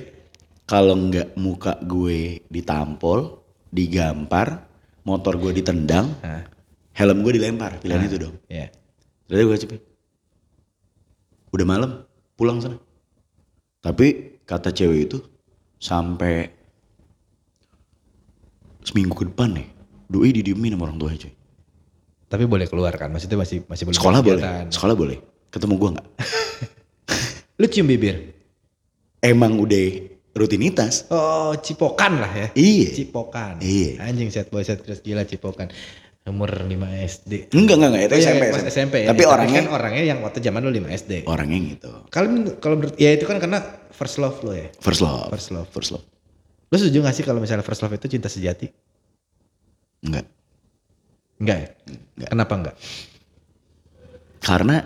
kalau 0.63 0.95
nggak 0.95 1.35
muka 1.35 1.75
gue 1.83 2.39
ditampol, 2.47 3.43
digampar, 3.75 4.63
motor 5.03 5.35
gue 5.35 5.59
ditendang, 5.59 6.15
Hah? 6.23 6.47
helm 6.95 7.19
gue 7.27 7.35
dilempar, 7.35 7.83
pilihan 7.83 8.07
itu 8.07 8.15
dong. 8.15 8.35
Ya. 8.47 8.71
Terus 9.27 9.43
gue 9.43 9.57
cepet. 9.67 9.81
Udah 11.51 11.67
malam, 11.67 11.91
pulang 12.39 12.63
sana. 12.63 12.79
Tapi 13.83 14.39
kata 14.47 14.71
cewek 14.71 15.11
itu 15.11 15.17
sampai 15.77 16.49
seminggu 18.81 19.13
ke 19.13 19.27
depan 19.27 19.59
nih, 19.59 19.67
doi 20.07 20.31
didiemin 20.31 20.73
sama 20.73 20.87
orang 20.87 20.97
tuanya 20.97 21.19
cuy. 21.27 21.33
Tapi 22.25 22.43
boleh 22.49 22.65
keluar 22.65 22.93
kan? 22.97 23.13
Maksudnya 23.13 23.37
masih 23.37 23.67
masih 23.69 23.83
boleh 23.85 23.97
Sekolah 23.97 24.19
boleh, 24.23 24.43
sekolah 24.73 24.95
boleh. 24.97 25.17
Ketemu 25.53 25.73
gue 25.77 25.89
nggak? 25.99 26.07
Lu 27.61 27.65
cium 27.69 27.87
bibir? 27.87 28.33
Emang 29.21 29.57
udah 29.61 30.14
rutinitas. 30.35 31.07
Oh, 31.09 31.55
cipokan 31.55 32.19
lah 32.19 32.31
ya. 32.35 32.47
Iya. 32.53 32.91
Cipokan. 32.91 33.63
Iya. 33.63 34.03
Anjing 34.03 34.29
set 34.29 34.51
boy 34.51 34.61
set 34.67 34.83
terus 34.83 34.99
gila 34.99 35.23
cipokan. 35.23 35.71
Umur 36.25 36.49
5 36.49 36.73
SD. 37.05 37.53
Enggak, 37.53 37.77
enggak, 37.77 37.89
enggak. 37.93 38.03
Itu 38.09 38.13
Oh, 38.13 38.19
iya, 38.19 38.25
SMP. 38.33 38.43
pas 38.49 38.63
SMP 38.65 38.95
ya. 39.05 39.07
Tapi 39.13 39.23
orangnya, 39.29 39.61
kan 39.61 39.67
orangnya 39.77 40.03
yang 40.09 40.19
waktu 40.25 40.41
zaman 40.41 40.59
lu 40.65 40.73
5 40.73 40.89
SD. 40.89 41.11
orangnya 41.29 41.59
gitu. 41.77 41.89
Kalau 42.09 42.27
kalau 42.57 42.75
menurut 42.81 42.97
ya 42.97 43.13
itu 43.13 43.29
kan 43.29 43.37
karena 43.37 43.61
first 43.93 44.17
love 44.17 44.41
lo 44.41 44.51
ya. 44.51 44.67
First 44.81 45.05
love. 45.05 45.29
First 45.31 45.49
love. 45.53 45.69
First 45.69 45.91
love. 45.95 46.05
Lu 46.73 46.75
setuju 46.81 47.05
gak 47.05 47.15
sih 47.15 47.21
kalau 47.23 47.37
misalnya 47.39 47.61
first 47.61 47.85
love 47.85 47.93
itu 47.93 48.09
cinta 48.09 48.25
sejati? 48.25 48.67
Enggak. 50.01 50.25
Enggak 51.37 51.57
ya? 51.61 51.67
Enggak. 52.17 52.29
Kenapa 52.33 52.53
enggak? 52.57 52.75
Karena 54.41 54.77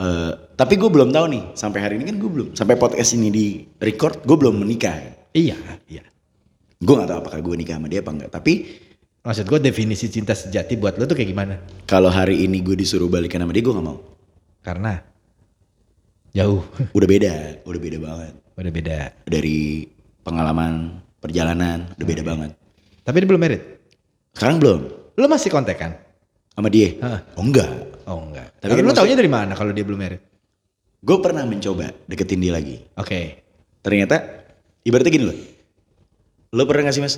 eh 0.00 0.32
tapi 0.56 0.74
gue 0.76 0.88
belum 0.88 1.12
tahu 1.12 1.26
nih 1.28 1.44
sampai 1.52 1.78
hari 1.80 1.94
ini 2.00 2.04
kan 2.08 2.16
gue 2.16 2.30
belum 2.30 2.48
sampai 2.56 2.76
podcast 2.76 3.12
ini 3.16 3.28
di 3.28 3.46
record 3.76 4.24
gue 4.24 4.36
belum 4.36 4.60
menikah. 4.64 4.96
Iya, 5.30 5.56
iya. 5.86 6.02
Gue 6.80 6.94
nggak 6.96 7.08
tahu 7.12 7.18
apakah 7.20 7.38
gue 7.44 7.54
nikah 7.60 7.76
sama 7.76 7.86
dia 7.86 8.00
apa 8.00 8.10
enggak. 8.10 8.30
Tapi 8.32 8.52
Maksud 9.20 9.44
gue 9.52 9.60
definisi 9.60 10.08
cinta 10.08 10.32
sejati 10.32 10.80
buat 10.80 10.96
lo 10.96 11.04
tuh 11.04 11.12
kayak 11.12 11.28
gimana? 11.28 11.54
kalau 11.84 12.08
hari 12.08 12.40
ini 12.40 12.64
gue 12.64 12.72
disuruh 12.72 13.04
balikan 13.04 13.44
sama 13.44 13.52
dia 13.52 13.60
gue 13.60 13.74
nggak 13.76 13.84
mau. 13.84 14.00
Karena 14.64 14.96
jauh, 16.32 16.64
Udah 16.96 17.08
beda, 17.08 17.60
udah 17.68 17.80
beda 17.80 17.98
banget. 18.00 18.32
udah 18.56 18.72
beda. 18.72 18.98
Dari 19.28 19.84
pengalaman 20.24 21.04
perjalanan 21.20 21.84
udah 22.00 22.06
beda 22.08 22.22
banget. 22.24 22.50
Tapi 23.04 23.16
dia 23.20 23.28
belum 23.28 23.40
married. 23.44 23.62
Sekarang 24.32 24.56
belum 24.56 24.80
Lo 25.20 25.28
masih 25.28 25.52
kontak 25.52 25.76
kan? 25.76 25.92
Sama 26.54 26.68
dia. 26.68 26.96
Hah. 27.00 27.20
Oh 27.38 27.44
enggak. 27.44 27.70
Oh 28.06 28.18
enggak. 28.20 28.48
Tapi 28.58 28.70
kan 28.74 28.84
maksud- 28.84 28.98
taunya 29.02 29.16
dari 29.16 29.30
mana 29.30 29.52
kalau 29.54 29.70
dia 29.70 29.84
belum 29.86 30.00
married? 30.00 30.22
Gue 31.00 31.16
pernah 31.24 31.48
mencoba 31.48 31.88
deketin 32.04 32.40
dia 32.44 32.52
lagi. 32.52 32.76
Oke. 33.00 33.40
Ternyata 33.80 34.20
ibaratnya 34.84 35.12
gini 35.12 35.24
loh. 35.24 35.38
Lo 36.52 36.66
pernah 36.68 36.90
gak 36.90 36.94
sih 36.98 37.04
mas 37.04 37.16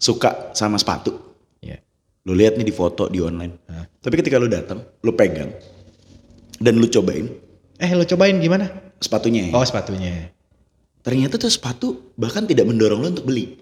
suka 0.00 0.54
sama 0.56 0.80
sepatu? 0.80 1.12
Iya. 1.60 1.82
Lo 2.24 2.32
lihat 2.32 2.56
nih 2.56 2.64
di 2.64 2.72
foto 2.72 3.12
di 3.12 3.20
online. 3.20 3.60
Hah. 3.68 3.84
Tapi 4.00 4.14
ketika 4.24 4.40
lo 4.40 4.48
datang, 4.48 4.80
lo 5.04 5.12
pegang 5.12 5.52
dan 6.60 6.76
lo 6.76 6.88
cobain 6.88 7.28
Eh 7.80 7.88
lo 7.96 8.04
cobain 8.04 8.36
gimana? 8.36 8.68
sepatunya. 9.00 9.48
Oh 9.56 9.64
sepatunya. 9.64 10.28
Ternyata 11.00 11.40
tuh 11.40 11.48
sepatu 11.48 12.12
bahkan 12.20 12.44
tidak 12.44 12.68
mendorong 12.68 13.00
lo 13.00 13.08
untuk 13.08 13.24
beli. 13.24 13.56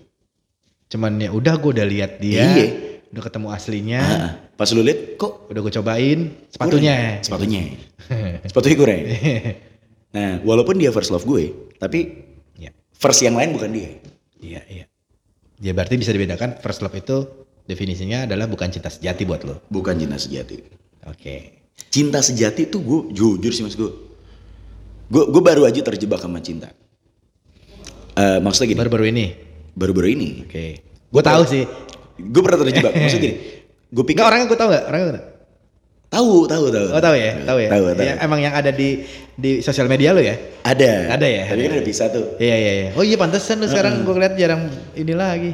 Cuman 0.91 1.23
ya 1.23 1.31
udah 1.31 1.55
gue 1.55 1.71
udah 1.79 1.87
lihat 1.87 2.19
dia. 2.19 2.43
Iya. 2.43 2.67
Udah 3.09 3.23
ketemu 3.25 3.47
aslinya. 3.49 4.01
Ah, 4.01 4.31
pas 4.53 4.69
lo 4.71 4.81
lihat 4.81 5.17
kok 5.17 5.49
Udah 5.49 5.61
gue 5.61 5.73
cobain 5.73 6.19
sepatunya. 6.49 6.95
kurang. 6.95 7.25
Sepatunya. 7.25 7.63
Sepatunya 8.45 8.77
kurang. 8.77 9.01
nah, 10.17 10.31
walaupun 10.43 10.77
dia 10.77 10.93
first 10.93 11.09
love 11.09 11.25
gue, 11.25 11.49
tapi 11.77 12.29
Iya. 12.55 12.71
first 12.93 13.21
yang 13.21 13.33
lain 13.33 13.57
bukan 13.57 13.71
dia. 13.71 13.91
Iya 14.39 14.61
iya. 14.69 14.85
Ya 15.59 15.73
berarti 15.73 15.97
bisa 15.97 16.13
dibedakan 16.13 16.61
first 16.61 16.81
love 16.81 16.93
itu 16.93 17.27
definisinya 17.65 18.25
adalah 18.25 18.45
bukan 18.45 18.69
cinta 18.69 18.89
sejati 18.89 19.25
buat 19.25 19.43
lo. 19.43 19.65
Bukan 19.67 19.97
cinta 19.97 20.17
sejati. 20.17 20.61
Oke. 21.05 21.65
Cinta 21.89 22.21
sejati 22.21 22.67
tuh 22.67 22.81
gue 22.81 23.01
jujur 23.13 23.51
sih 23.51 23.65
mas 23.65 23.73
gue. 23.73 23.89
Gue 25.09 25.25
gue 25.27 25.41
baru 25.41 25.65
aja 25.65 25.81
terjebak 25.81 26.21
sama 26.21 26.39
cinta. 26.39 26.69
Eh 28.15 28.39
maksudnya 28.39 28.69
gini, 28.69 28.79
Baru-baru 28.79 29.05
ini. 29.09 29.27
baru-baru 29.73 30.09
ini. 30.11 30.29
Oke. 30.45 30.67
Gue 31.09 31.23
tahu 31.23 31.43
sih. 31.47 31.65
Gue 32.19 32.43
pernah 32.43 32.59
terjebak. 32.61 32.93
Maksudnya 32.99 33.23
gini, 33.23 33.35
gue 33.89 34.05
pikir 34.05 34.23
orangnya 34.23 34.47
gue 34.47 34.59
tahu 34.59 34.69
nggak? 34.69 34.85
Orangnya 34.87 35.07
gua 35.07 35.15
tahu. 35.17 35.27
tahu, 36.09 36.35
tahu, 36.49 36.65
tahu. 36.73 36.87
Oh 36.91 37.03
tahu 37.05 37.15
ya, 37.15 37.33
tahu 37.45 37.59
ya. 37.61 37.69
Tahu, 37.69 37.83
tahu. 37.93 38.05
Ya, 38.05 38.15
emang 38.25 38.41
yang 38.41 38.55
ada 38.57 38.73
di 38.73 39.05
di 39.37 39.61
sosial 39.61 39.87
media 39.87 40.11
lo 40.11 40.25
ya? 40.25 40.35
Ada. 40.65 41.15
Ada 41.15 41.27
ya? 41.29 41.43
Tapi 41.53 41.61
kan 41.63 41.73
udah 41.77 41.87
bisa 41.87 42.05
tuh. 42.09 42.25
Iya 42.41 42.57
iya 42.57 42.73
iya. 42.73 42.89
Oh 42.97 43.05
iya 43.05 43.17
pantesan 43.17 43.61
lu 43.61 43.69
sekarang 43.69 44.03
gue 44.03 44.15
lihat 44.17 44.35
jarang 44.35 44.67
ini 44.97 45.13
lagi. 45.13 45.53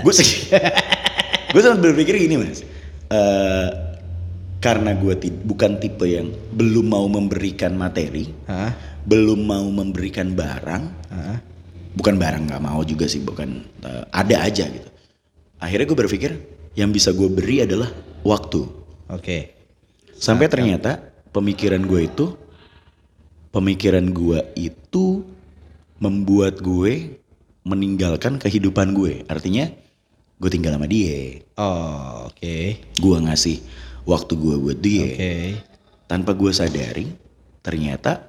gue 0.00 0.14
sih, 0.14 0.54
gue 1.52 1.60
sempat 1.60 1.82
berpikir 1.82 2.14
gini 2.14 2.38
mas. 2.38 2.62
Eh 3.10 3.68
karena 4.58 4.90
gue 4.94 5.14
ti- 5.14 5.30
bukan 5.34 5.78
tipe 5.78 6.02
yang 6.06 6.34
belum 6.50 6.90
mau 6.90 7.06
memberikan 7.06 7.74
materi, 7.74 8.26
Hah? 8.46 8.74
belum 9.06 9.46
mau 9.46 9.66
memberikan 9.70 10.34
barang, 10.34 10.82
Hah? 11.14 11.38
bukan 11.94 12.14
barang 12.18 12.42
nggak 12.50 12.62
mau 12.62 12.82
juga 12.82 13.06
sih 13.06 13.22
bukan 13.22 13.62
eh, 13.82 14.04
ada 14.10 14.46
aja 14.46 14.66
gitu 14.66 14.88
akhirnya 15.58 15.86
gue 15.90 15.98
berpikir 15.98 16.30
yang 16.78 16.94
bisa 16.94 17.10
gue 17.10 17.26
beri 17.26 17.66
adalah 17.66 17.90
waktu 18.22 18.66
Oke. 19.10 19.38
sampai 20.14 20.46
ternyata 20.46 21.02
pemikiran 21.34 21.82
gue 21.86 22.06
itu 22.06 22.26
pemikiran 23.50 24.06
gue 24.14 24.38
itu 24.54 25.26
membuat 25.98 26.62
gue 26.62 27.18
meninggalkan 27.66 28.38
kehidupan 28.38 28.94
gue 28.94 29.26
artinya 29.26 29.66
gue 30.38 30.50
tinggal 30.50 30.78
sama 30.78 30.86
dia 30.86 31.42
Oh 31.58 32.30
oke. 32.30 32.56
gue 32.78 33.16
ngasih 33.26 33.58
waktu 34.06 34.32
gue 34.38 34.56
buat 34.62 34.78
dia 34.78 35.06
Oke. 35.10 35.34
tanpa 36.06 36.32
gue 36.38 36.54
sadari 36.54 37.10
ternyata 37.60 38.22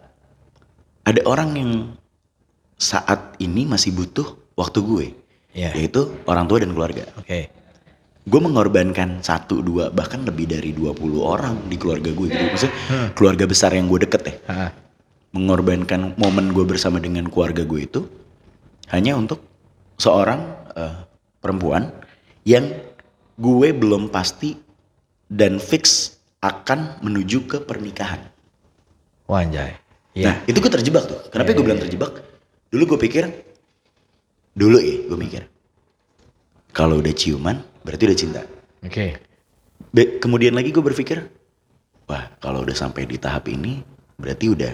ada 1.05 1.21
orang 1.29 1.49
yang 1.55 1.71
saat 2.79 3.37
ini 3.37 3.69
masih 3.69 3.93
butuh 3.93 4.25
waktu 4.57 4.79
gue 4.81 5.05
Iya. 5.49 5.73
yaitu 5.73 6.21
orang 6.29 6.45
tua 6.45 6.61
dan 6.61 6.71
keluarga 6.71 7.09
Oke. 7.17 7.49
gue 8.29 8.39
mengorbankan 8.41 9.25
satu 9.25 9.65
dua 9.65 9.89
bahkan 9.89 10.21
lebih 10.21 10.45
dari 10.45 10.69
20 10.77 10.93
orang 11.19 11.65
di 11.65 11.75
keluarga 11.75 12.13
gue 12.13 12.27
gitu 12.29 12.45
maksudnya 12.53 12.75
keluarga 13.17 13.49
besar 13.49 13.73
yang 13.73 13.89
gue 13.89 14.05
deket 14.05 14.21
ya 14.29 14.35
Hah? 14.45 14.71
mengorbankan 15.33 16.13
momen 16.21 16.53
gue 16.53 16.65
bersama 16.65 17.01
dengan 17.01 17.25
keluarga 17.29 17.65
gue 17.65 17.81
itu 17.81 18.01
hanya 18.93 19.17
untuk 19.17 19.41
seorang 19.97 20.41
eh, 20.77 20.95
perempuan 21.41 21.89
yang 22.45 22.69
gue 23.37 23.69
belum 23.73 24.13
pasti 24.13 24.53
dan 25.29 25.57
fix 25.57 26.13
akan 26.41 27.01
menuju 27.01 27.45
ke 27.45 27.57
pernikahan 27.61 28.21
Wah 29.29 29.45
anjay. 29.45 29.77
Nah 30.25 30.41
Iya. 30.41 30.49
itu 30.49 30.57
gue 30.57 30.71
terjebak 30.73 31.05
tuh. 31.05 31.21
Kenapa 31.29 31.53
Iya, 31.53 31.55
gue 31.61 31.65
bilang 31.69 31.77
iya. 31.79 31.85
terjebak? 31.85 32.11
Dulu 32.73 32.97
gue 32.97 32.99
pikir, 33.05 33.29
dulu 34.59 34.77
ya 34.83 35.07
gue 35.07 35.15
mikir, 35.15 35.43
kalau 36.75 36.99
udah 36.99 37.15
ciuman 37.15 37.63
berarti 37.87 38.03
udah 38.11 38.17
cinta. 38.19 38.41
Oke. 38.83 39.15
Be- 39.95 40.19
kemudian 40.19 40.51
lagi 40.51 40.75
gue 40.75 40.83
berpikir, 40.83 41.23
wah 42.11 42.27
kalau 42.43 42.67
udah 42.67 42.75
sampai 42.75 43.07
di 43.07 43.15
tahap 43.15 43.47
ini 43.47 43.79
berarti 44.19 44.51
udah 44.51 44.73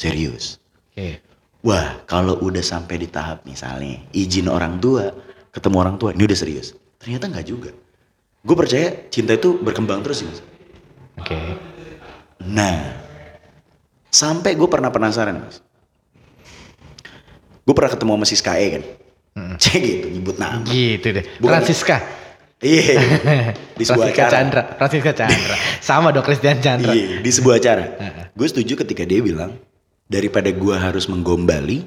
serius. 0.00 0.56
Oke. 0.96 1.20
Wah 1.60 2.00
kalau 2.08 2.40
udah 2.40 2.64
sampai 2.64 2.96
di 2.96 3.08
tahap 3.12 3.44
misalnya 3.44 4.00
izin 4.16 4.48
orang 4.48 4.80
tua, 4.80 5.12
ketemu 5.52 5.76
orang 5.84 5.96
tua, 6.00 6.16
ini 6.16 6.24
udah 6.24 6.38
serius. 6.38 6.72
Ternyata 6.96 7.28
nggak 7.28 7.46
juga. 7.46 7.70
Gue 8.46 8.56
percaya 8.56 9.10
cinta 9.12 9.36
itu 9.36 9.58
berkembang 9.60 10.00
terus 10.00 10.22
sih. 10.22 10.28
Mas. 10.30 10.40
Oke. 11.18 11.36
Nah, 12.46 12.94
sampai 14.08 14.54
gue 14.54 14.68
pernah 14.70 14.88
penasaran 14.88 15.42
mas. 15.42 15.60
Gue 17.66 17.74
pernah 17.74 17.90
ketemu 17.90 18.12
sama 18.14 18.26
Siskae 18.30 18.66
kan. 18.78 18.82
Cek 19.36 19.80
gitu, 19.84 20.06
nyebut 20.08 20.36
nama. 20.40 20.64
Gitu 20.64 21.06
deh. 21.12 21.24
Bukan- 21.38 21.60
Francisca. 21.60 22.00
Iya, 22.56 22.96
di 23.78 23.84
sebuah 23.84 24.08
Francisca 24.08 24.22
acara. 24.24 24.32
Chandra. 24.32 24.62
Francisca 24.80 25.12
Chandra. 25.12 25.54
Sama 25.84 26.08
dong 26.08 26.24
Christian 26.24 26.56
Chandra. 26.64 26.88
Iya, 26.96 27.20
di 27.20 27.28
sebuah 27.28 27.60
acara. 27.60 27.84
Gue 28.32 28.48
setuju 28.48 28.80
ketika 28.80 29.04
dia 29.04 29.20
bilang, 29.20 29.60
daripada 30.08 30.48
gue 30.48 30.72
harus 30.72 31.04
menggombali, 31.04 31.84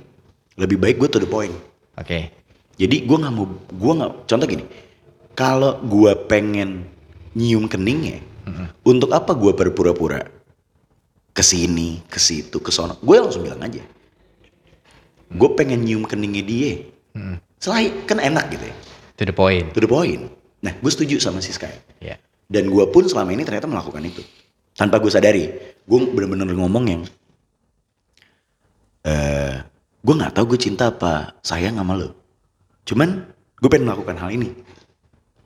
lebih 0.61 0.77
baik 0.77 1.01
gue 1.01 1.09
to 1.09 1.17
the 1.17 1.25
point. 1.25 1.53
Oke. 1.97 2.29
Jadi 2.77 3.01
gue 3.01 3.17
nggak 3.17 3.33
mau, 3.33 3.49
gue 3.65 3.93
nggak, 3.97 4.11
contoh 4.29 4.45
gini, 4.45 4.63
kalau 5.33 5.81
gue 5.81 6.13
pengen 6.29 6.85
nyium 7.33 7.65
keningnya. 7.65 8.21
Untuk 8.81 9.09
apa 9.09 9.33
gue 9.33 9.53
berpura-pura 9.53 10.25
ke 11.29 11.41
sini, 11.41 12.01
ke 12.05 12.17
situ, 12.17 12.61
ke 12.61 12.69
sono? 12.69 12.97
Gue 13.01 13.17
langsung 13.17 13.41
bilang 13.41 13.61
aja. 13.61 13.81
Gue 15.29 15.49
pengen 15.53 15.81
nyium 15.81 16.05
keningnya 16.05 16.45
dia. 16.45 16.73
Selain 17.59 17.91
kan 18.03 18.17
enak 18.17 18.49
gitu 18.49 18.65
ya. 18.65 18.75
To 19.15 19.23
the 19.23 19.35
point. 19.35 19.65
To 19.71 19.79
the 19.79 19.89
point. 19.89 20.31
Nah, 20.59 20.73
gue 20.73 20.91
setuju 20.91 21.19
sama 21.19 21.39
si 21.39 21.51
Sky. 21.51 21.71
Ya. 21.99 22.15
Dan 22.47 22.67
gue 22.67 22.85
pun 22.87 23.03
selama 23.03 23.31
ini 23.31 23.43
ternyata 23.43 23.67
melakukan 23.67 23.99
itu. 24.01 24.23
Tanpa 24.73 24.97
gue 24.97 25.11
sadari. 25.11 25.45
Gue 25.83 25.99
bener-bener 26.07 26.47
ngomong 26.49 26.85
yang. 26.87 27.03
eh 29.01 29.55
gue 29.99 30.15
nggak 30.15 30.33
tahu 30.35 30.55
gue 30.55 30.59
cinta 30.59 30.91
apa 30.91 31.35
sayang 31.39 31.75
sama 31.75 31.95
lo. 31.95 32.15
Cuman 32.83 33.27
gue 33.59 33.69
pengen 33.69 33.87
melakukan 33.87 34.15
hal 34.17 34.31
ini. 34.31 34.51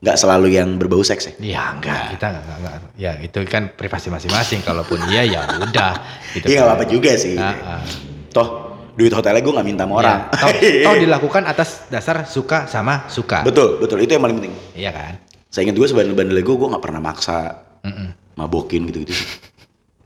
Nggak 0.04 0.16
selalu 0.20 0.52
yang 0.52 0.76
berbau 0.76 1.00
seks 1.00 1.32
ya. 1.32 1.34
Ya 1.40 1.62
enggak, 1.72 2.12
kita 2.14 2.26
enggak, 2.30 2.42
enggak, 2.44 2.58
enggak. 2.60 2.74
Ya 2.94 3.12
itu 3.18 3.38
kan 3.48 3.72
privasi 3.72 4.12
masing-masing. 4.12 4.60
Kalaupun 4.60 5.00
iya 5.08 5.22
ya 5.24 5.40
udah. 5.58 5.92
Gitu 6.34 6.44
Iya 6.46 6.60
kan. 6.60 6.62
nggak 6.62 6.68
apa-apa 6.76 6.86
juga 6.86 7.12
sih. 7.16 7.34
Ah, 7.40 7.80
ah. 7.80 7.82
Toh 8.30 8.63
duit 8.94 9.10
hotelnya 9.10 9.42
gue 9.42 9.52
nggak 9.54 9.66
minta 9.66 9.82
sama 9.84 9.94
orang. 9.98 10.18
Ya, 10.30 10.38
toh, 10.38 10.50
toh 10.86 10.94
dilakukan 11.02 11.42
atas 11.44 11.86
dasar 11.90 12.22
suka 12.26 12.70
sama 12.70 13.06
suka. 13.10 13.42
betul 13.42 13.82
betul 13.82 13.98
itu 13.98 14.14
yang 14.14 14.22
paling 14.22 14.38
penting. 14.38 14.54
Iya 14.74 14.90
kan? 14.94 15.12
Saya 15.50 15.70
ingat 15.70 15.76
gue 15.78 15.88
sebandel-bandel 15.90 16.38
gue 16.40 16.56
gue 16.56 16.68
nggak 16.70 16.84
pernah 16.84 17.00
maksa 17.02 17.66
Mm-mm. 17.82 18.14
mabokin 18.38 18.86
gitu-gitu. 18.88 19.14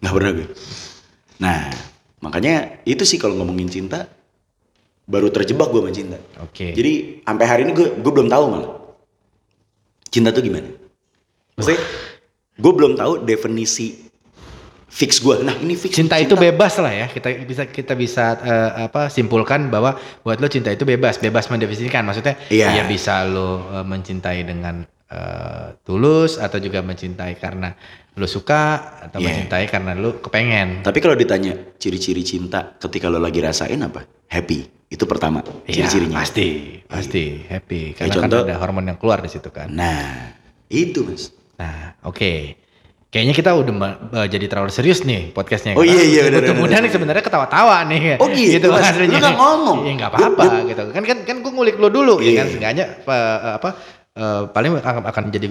Nggak 0.00 0.14
pernah 0.16 0.30
gue. 0.36 0.46
Nah 1.40 1.60
makanya 2.18 2.82
itu 2.82 3.04
sih 3.06 3.20
kalau 3.20 3.38
ngomongin 3.38 3.68
cinta 3.70 4.08
baru 5.08 5.28
terjebak 5.28 5.68
gue 5.72 5.80
sama 5.84 5.92
cinta. 5.92 6.18
Oke. 6.40 6.72
Jadi 6.72 7.22
sampai 7.24 7.46
hari 7.48 7.60
ini 7.68 7.72
gue 7.76 7.88
gue 8.00 8.12
belum 8.12 8.28
tahu 8.28 8.44
malah 8.48 8.72
cinta 10.08 10.32
tuh 10.32 10.40
gimana. 10.40 10.68
Maksudnya 11.56 11.80
gue 12.58 12.72
belum 12.72 12.92
tahu 12.96 13.12
definisi 13.24 14.07
fix 14.88 15.20
gue. 15.20 15.36
Nah 15.40 15.54
ini 15.54 15.74
fix 15.74 15.94
cinta 15.94 16.16
itu 16.16 16.32
bebas 16.34 16.76
lah 16.76 16.90
ya. 16.90 17.06
Kita 17.06 17.28
bisa 17.40 17.62
kita 17.64 17.92
bisa 17.92 18.24
eh, 18.38 18.70
apa 18.84 19.06
simpulkan 19.06 19.68
bahwa 19.68 19.94
buat 20.18 20.36
lo 20.36 20.48
cinta 20.48 20.68
itu 20.68 20.82
bebas, 20.82 21.16
bebas 21.16 21.46
mendefinisikan. 21.46 22.02
Maksudnya 22.02 22.40
Iya. 22.48 22.72
ya 22.72 22.84
bisa 22.84 23.22
lo 23.22 23.48
eh, 23.70 23.84
mencintai 23.84 24.40
dengan 24.42 24.82
eh, 25.06 25.66
tulus 25.82 26.36
atau 26.36 26.56
juga 26.56 26.80
mencintai 26.80 27.36
karena 27.36 27.72
lo 28.14 28.26
suka 28.26 28.62
atau 29.04 29.18
Iya. 29.18 29.26
mencintai 29.30 29.64
karena 29.66 29.92
lo 29.92 30.18
kepengen. 30.18 30.82
Tapi 30.82 30.98
kalau 30.98 31.14
ditanya 31.14 31.54
ciri-ciri 31.76 32.20
cinta 32.20 32.74
ketika 32.74 33.06
lo 33.06 33.16
lagi 33.16 33.38
rasain 33.38 33.78
apa? 33.78 34.02
Happy. 34.26 34.66
Itu 34.88 35.04
pertama 35.04 35.44
Iya, 35.64 35.84
ciri-cirinya. 35.84 36.16
pasti, 36.16 36.80
pasti 36.82 37.44
happy 37.44 37.92
karena 37.92 38.08
Kayak 38.08 38.08
kan 38.10 38.20
contoh- 38.24 38.44
ada 38.48 38.56
hormon 38.56 38.84
yang 38.84 38.96
keluar 38.96 39.20
di 39.20 39.28
situ 39.28 39.52
kan. 39.52 39.68
Nah 39.68 40.32
itu 40.66 41.04
mas. 41.04 41.28
Nah, 41.56 41.92
oke. 42.02 42.56
Kayaknya 43.08 43.34
kita 43.40 43.50
udah 43.56 43.74
eh, 44.20 44.26
jadi 44.28 44.46
terlalu 44.52 44.68
serius 44.68 45.00
nih 45.00 45.32
podcastnya. 45.32 45.72
Oh, 45.72 45.80
iya, 45.80 46.04
iya, 46.04 46.22
muda 46.28 46.76
benar. 46.76 46.84
nih 46.84 46.92
sebenarnya 46.92 47.24
ketawa-tawa 47.24 47.80
nih. 47.88 48.20
Oh, 48.20 48.28
gitu, 48.28 48.68
Mas. 48.68 48.84
maksudnya. 48.84 49.08
Lu 49.08 49.16
nggak 49.16 49.36
ngomong. 49.40 49.78
Iya 49.88 49.92
nggak 49.96 50.10
apa-apa 50.12 50.44
gitu. 50.68 50.82
Kan 50.92 51.02
kan 51.08 51.18
kan 51.24 51.36
gue 51.40 51.52
ngulik 51.56 51.76
lo 51.80 51.88
dulu 51.88 52.20
ya 52.20 52.28
Iya. 52.28 52.36
kan 52.44 52.46
seenggaknya 52.52 52.84
eh, 53.08 53.38
apa 53.56 53.68
eh, 54.12 54.42
paling 54.52 54.70
akan, 54.84 55.02
akan 55.08 55.22
jadi 55.32 55.46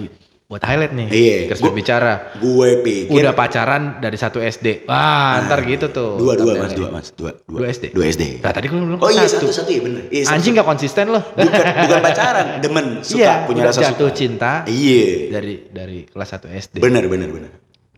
buat 0.48 0.64
highlight 0.64 0.96
nih. 0.96 1.08
Iya. 1.12 1.36
Terus 1.52 1.60
Gua- 1.60 1.68
berbicara. 1.68 2.12
Gue 2.40 2.80
pikir 2.80 3.12
Udah 3.12 3.36
pacaran 3.36 4.00
dari 4.00 4.16
satu 4.16 4.40
SD. 4.40 4.88
Wah, 4.88 5.44
ntar 5.44 5.60
gitu 5.62 5.92
tuh. 5.92 6.16
Nah, 6.16 6.24
dua 6.24 6.32
dua 6.34 6.52
mas 6.56 6.72
dua 6.72 6.88
mas 6.88 7.06
dua 7.12 7.36
Dua 7.44 7.68
SD? 7.68 7.92
dua 7.92 8.08
SD. 8.08 8.40
Nah, 8.40 8.48
tadi 8.48 8.64
gue 8.64 8.80
bilang 8.80 8.96
Oh 8.96 9.12
iya 9.12 9.28
satu. 9.28 9.44
satu 9.44 9.60
satu 9.60 9.70
ya 9.70 9.80
bener. 9.84 10.08
Iya, 10.08 10.24
satu, 10.24 10.32
Anjing 10.40 10.52
gak 10.56 10.64
konsisten 10.66 11.12
loh. 11.12 11.20
bukan 11.36 11.52
bukan 11.84 12.00
pacaran, 12.00 12.46
demen, 12.58 12.86
suka 13.04 13.20
Iya, 13.20 13.32
punya 13.44 13.62
rasa 13.68 13.80
jatuh 13.84 14.08
suka. 14.08 14.16
cinta 14.16 14.52
Iya. 14.64 15.04
dari 15.30 15.54
dari 15.68 15.98
kelas 16.08 16.28
1 16.32 16.48
SD. 16.48 16.74
Bener 16.80 17.04
bener 17.04 17.28
bener. 17.28 17.50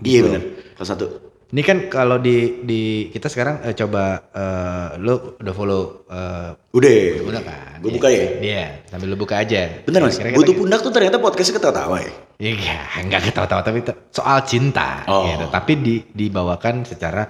Iya 0.03 0.19
Gitu. 0.19 0.27
bener. 0.27 0.43
Kelas 0.75 0.89
satu. 0.91 1.07
Ini 1.51 1.63
kan 1.63 1.79
kalau 1.87 2.17
di 2.17 2.63
di 2.63 2.81
kita 3.11 3.27
sekarang 3.27 3.59
eh, 3.63 3.75
coba 3.75 4.23
eh, 4.31 4.89
lu 4.99 5.35
udah 5.35 5.51
follow 5.51 6.07
eh, 6.07 6.51
Udah. 6.71 7.27
udah 7.27 7.43
kan? 7.43 7.77
Gue 7.83 7.91
Iya. 7.91 7.97
buka 7.99 8.09
ya. 8.09 8.27
Iya, 8.39 8.65
sambil 8.87 9.07
lu 9.11 9.17
buka 9.17 9.35
aja. 9.37 9.83
Bener 9.83 9.99
mas. 10.01 10.15
Kira-kira 10.15 10.39
Butuh 10.39 10.55
kita- 10.55 10.61
pundak 10.63 10.81
tuh 10.81 10.93
ternyata 10.93 11.17
podcastnya 11.19 11.55
ketawa-tawa 11.57 11.97
ya. 11.99 12.13
Iya, 12.41 12.79
enggak 13.03 13.21
ketawa-tawa 13.27 13.61
tapi 13.61 13.83
soal 14.09 14.39
cinta 14.45 15.03
Oh. 15.05 15.27
gitu. 15.27 15.45
Tapi 15.51 15.73
di 15.77 15.95
dibawakan 16.07 16.87
secara 16.87 17.27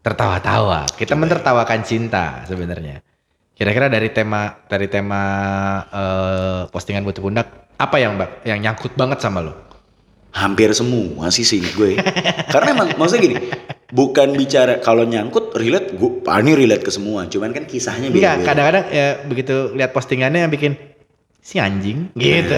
tertawa-tawa. 0.00 0.90
Kita 0.90 1.14
menertawakan 1.14 1.80
cinta 1.80 2.42
sebenarnya. 2.44 2.98
Kira-kira 3.52 3.86
dari 3.86 4.10
tema 4.10 4.58
dari 4.64 4.88
tema 4.88 5.22
eh, 5.86 6.60
postingan 6.66 7.04
butuh 7.04 7.22
pundak 7.22 7.46
apa 7.76 7.96
yang 7.96 8.18
Mbak 8.18 8.30
yang 8.42 8.58
nyangkut 8.58 8.92
banget 8.94 9.20
sama 9.20 9.40
lo? 9.40 9.69
Hampir 10.30 10.70
semua 10.72 11.28
sih 11.34 11.42
sih 11.42 11.58
gue. 11.58 11.98
Karena 12.48 12.68
emang 12.74 12.88
maksudnya 12.94 13.22
gini. 13.26 13.36
Bukan 13.90 14.38
bicara 14.38 14.78
kalau 14.78 15.02
nyangkut 15.02 15.50
relate 15.58 15.98
gue 15.98 16.22
ah, 16.30 16.38
ini 16.38 16.54
relate 16.54 16.86
ke 16.86 16.92
semua. 16.94 17.26
Cuman 17.26 17.50
kan 17.50 17.66
kisahnya 17.66 18.10
beda. 18.14 18.46
kadang-kadang 18.46 18.84
ya 18.94 19.06
begitu 19.26 19.74
lihat 19.74 19.90
postingannya 19.90 20.46
yang 20.46 20.52
bikin 20.54 20.78
si 21.40 21.56
anjing 21.58 22.12
gitu. 22.14 22.54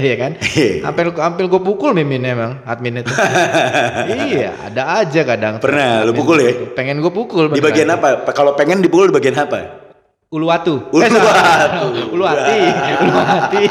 Iya 0.00 0.14
kan? 0.22 0.32
Iya. 0.40 0.86
Hampir 0.86 1.12
hampir 1.18 1.44
gue 1.50 1.60
pukul 1.60 1.92
miminnya 1.92 2.32
emang 2.32 2.52
admin 2.64 3.02
itu. 3.02 3.12
iya, 4.32 4.54
ada 4.64 5.04
aja 5.04 5.20
kadang. 5.26 5.54
Pernah 5.60 6.06
lu 6.06 6.16
pukul 6.16 6.40
ya? 6.40 6.52
Pengen 6.72 7.02
gue 7.02 7.12
pukul 7.12 7.52
Di 7.52 7.60
bagian 7.60 7.92
apa? 7.92 8.24
Kalau 8.32 8.54
pengen 8.56 8.80
dipukul 8.80 9.10
di 9.10 9.14
bagian 9.14 9.36
apa? 9.36 9.84
Uluwatu. 10.30 10.90
Uluwatu. 10.90 11.86
Uluwati. 12.14 12.58
Uluwati. 13.02 13.64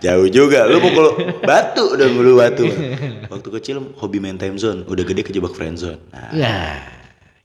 Jauh 0.00 0.26
juga, 0.26 0.64
lu 0.64 0.80
mukul 0.84 1.06
batu 1.44 1.92
udah 1.92 2.08
mulu 2.08 2.40
batu. 2.40 2.64
Waktu 3.28 3.48
kecil 3.60 3.76
hobi 3.96 4.16
main 4.16 4.40
time 4.40 4.56
zone, 4.56 4.88
udah 4.88 5.04
gede 5.04 5.22
kejebak 5.22 5.52
friend 5.52 5.76
zone. 5.76 6.00
Nah, 6.08 6.32
Nah, 6.32 6.72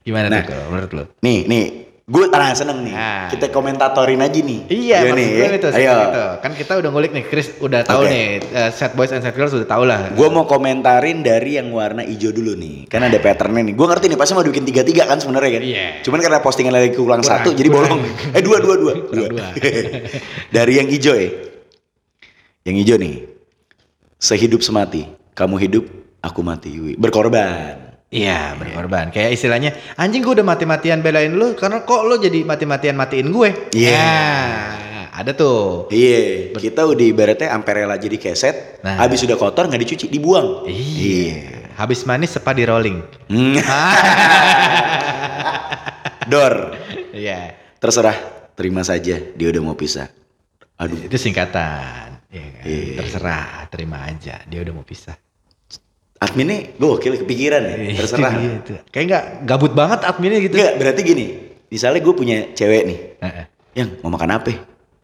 gimana 0.01 0.31
Nah. 0.31 0.43
tuh 0.43 0.55
menurut 0.71 0.91
lo? 0.91 1.03
nih, 1.19 1.43
nih, 1.43 1.63
gue 2.05 2.25
ah, 2.31 2.53
seneng 2.53 2.85
nih. 2.85 2.93
Nah. 2.93 3.27
Kita 3.27 3.49
komentatorin 3.49 4.21
aja 4.21 4.39
nih. 4.39 4.71
Iya, 4.71 4.97
maksud 5.03 5.17
nih. 5.17 5.27
gue 5.27 5.47
itu, 5.51 5.67
Ayo. 5.73 5.91
gitu. 5.99 6.23
Kan 6.39 6.51
kita 6.53 6.73
udah 6.79 6.89
ngulik 6.93 7.11
nih, 7.11 7.23
Chris 7.27 7.47
udah 7.57 7.81
tahu 7.81 8.05
Oke. 8.05 8.13
nih, 8.13 8.25
eh, 8.45 8.69
set 8.71 8.95
boys 8.95 9.11
and 9.11 9.19
set 9.19 9.33
girls 9.33 9.51
udah 9.51 9.67
tahu 9.67 9.83
lah. 9.83 10.13
Gue 10.13 10.29
mau 10.29 10.45
komentarin 10.45 11.19
dari 11.19 11.57
yang 11.57 11.73
warna 11.73 12.05
hijau 12.05 12.29
dulu 12.29 12.55
nih, 12.55 12.87
kan 12.87 13.03
ada 13.03 13.19
patternnya 13.19 13.67
nih. 13.67 13.75
Gue 13.75 13.87
ngerti 13.89 14.05
nih 14.07 14.15
pasti 14.15 14.31
mau 14.31 14.45
bikin 14.45 14.63
tiga 14.63 14.85
tiga 14.85 15.03
kan 15.03 15.19
sebenarnya 15.19 15.51
kan. 15.59 15.63
Iya. 15.65 15.87
Cuman 16.07 16.19
karena 16.21 16.39
postingan 16.39 16.71
lagi 16.71 16.93
kurang, 16.93 17.19
Kurang, 17.19 17.41
satu, 17.41 17.51
jadi 17.51 17.67
kurang. 17.67 17.99
bolong. 17.99 18.31
Eh 18.31 18.39
dua 18.39 18.57
dua 18.61 18.75
dua. 18.79 18.93
Kurang 19.11 19.27
dua. 19.33 19.47
dari 20.55 20.73
yang 20.77 20.87
hijau 20.87 21.19
ya. 21.19 21.54
Yang 22.65 22.75
hijau 22.81 22.97
nih. 22.97 23.15
Sehidup 24.17 24.65
semati, 24.65 25.05
kamu 25.37 25.55
hidup, 25.61 25.85
aku 26.17 26.41
mati. 26.41 26.97
Berkorban. 26.97 27.93
Iya 28.09 28.57
berkorban. 28.57 29.13
Kayak 29.13 29.37
istilahnya 29.37 29.71
anjing 29.93 30.25
gue 30.25 30.33
udah 30.33 30.47
mati-matian 30.47 31.05
belain 31.05 31.29
lu 31.29 31.53
karena 31.53 31.85
kok 31.85 32.01
lu 32.09 32.17
jadi 32.17 32.41
mati-matian 32.41 32.97
matiin 32.97 33.29
gue. 33.29 33.69
Iya. 33.69 33.93
Ya, 33.93 35.13
ada 35.13 35.37
tuh. 35.37 35.93
Iya, 35.93 36.49
kita 36.57 36.89
udah 36.89 37.05
ibaratnya 37.05 37.53
ampe 37.53 37.69
rela 37.69 38.01
jadi 38.01 38.17
keset, 38.17 38.81
Nah. 38.81 38.97
habis 38.97 39.21
udah 39.21 39.37
kotor 39.37 39.69
nggak 39.69 39.85
dicuci, 39.85 40.09
dibuang. 40.09 40.65
Iya. 40.65 41.69
Habis 41.77 42.01
manis 42.09 42.33
sepa 42.33 42.49
di 42.57 42.65
rolling. 42.65 42.97
Hmm. 43.29 43.61
Dor, 46.33 46.73
Iya. 47.13 47.53
terserah, 47.77 48.17
terima 48.57 48.81
saja, 48.81 49.21
dia 49.21 49.47
udah 49.53 49.61
mau 49.61 49.77
pisah. 49.77 50.09
Aduh, 50.81 50.97
Itu 51.05 51.21
singkatan. 51.21 52.24
Iya 52.35 52.47
kan? 52.51 52.63
Iya. 52.67 52.95
Terserah, 52.99 53.47
terima 53.71 53.97
aja. 54.03 54.43
Dia 54.43 54.59
udah 54.59 54.73
mau 54.75 54.83
pisah. 54.83 55.15
adminnya 56.15 56.73
gokil 56.79 57.21
kepikiran 57.21 57.61
ya, 57.61 57.75
Iya, 57.75 58.01
terserah. 58.01 58.33
itu 58.33 58.47
gitu. 58.57 58.73
Kayak 58.87 59.05
nggak 59.05 59.23
gabut 59.45 59.71
banget 59.75 59.99
adminnya 60.03 60.39
gitu. 60.41 60.55
Enggak, 60.57 60.73
berarti 60.79 61.01
gini, 61.03 61.25
misalnya 61.67 61.99
gue 62.01 62.13
punya 62.15 62.37
cewek 62.55 62.81
nih, 62.87 62.99
Heeh. 63.19 63.45
yang 63.75 63.89
mau 63.99 64.15
makan 64.15 64.39
apa? 64.39 64.51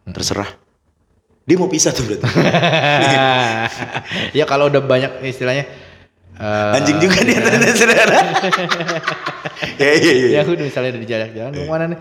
Terserah. 0.08 0.48
Dia 1.44 1.56
mau 1.60 1.68
pisah 1.68 1.92
tuh 1.92 2.08
berarti. 2.08 2.26
ya 4.38 4.44
kalau 4.48 4.72
udah 4.72 4.82
banyak 4.82 5.20
istilahnya 5.22 5.68
eh, 6.38 6.76
Anjing 6.80 6.98
juga 6.98 7.18
dia 7.28 7.38
terserah. 7.44 8.08
ya 9.82 9.90
iya 9.92 10.12
iya. 10.16 10.28
ya 10.38 10.40
udah 10.48 10.64
misalnya 10.64 10.90
udah 10.96 11.02
di 11.02 11.08
jalan-jalan 11.08 11.50
mau 11.60 11.68
mana 11.70 11.84
nih 11.92 11.98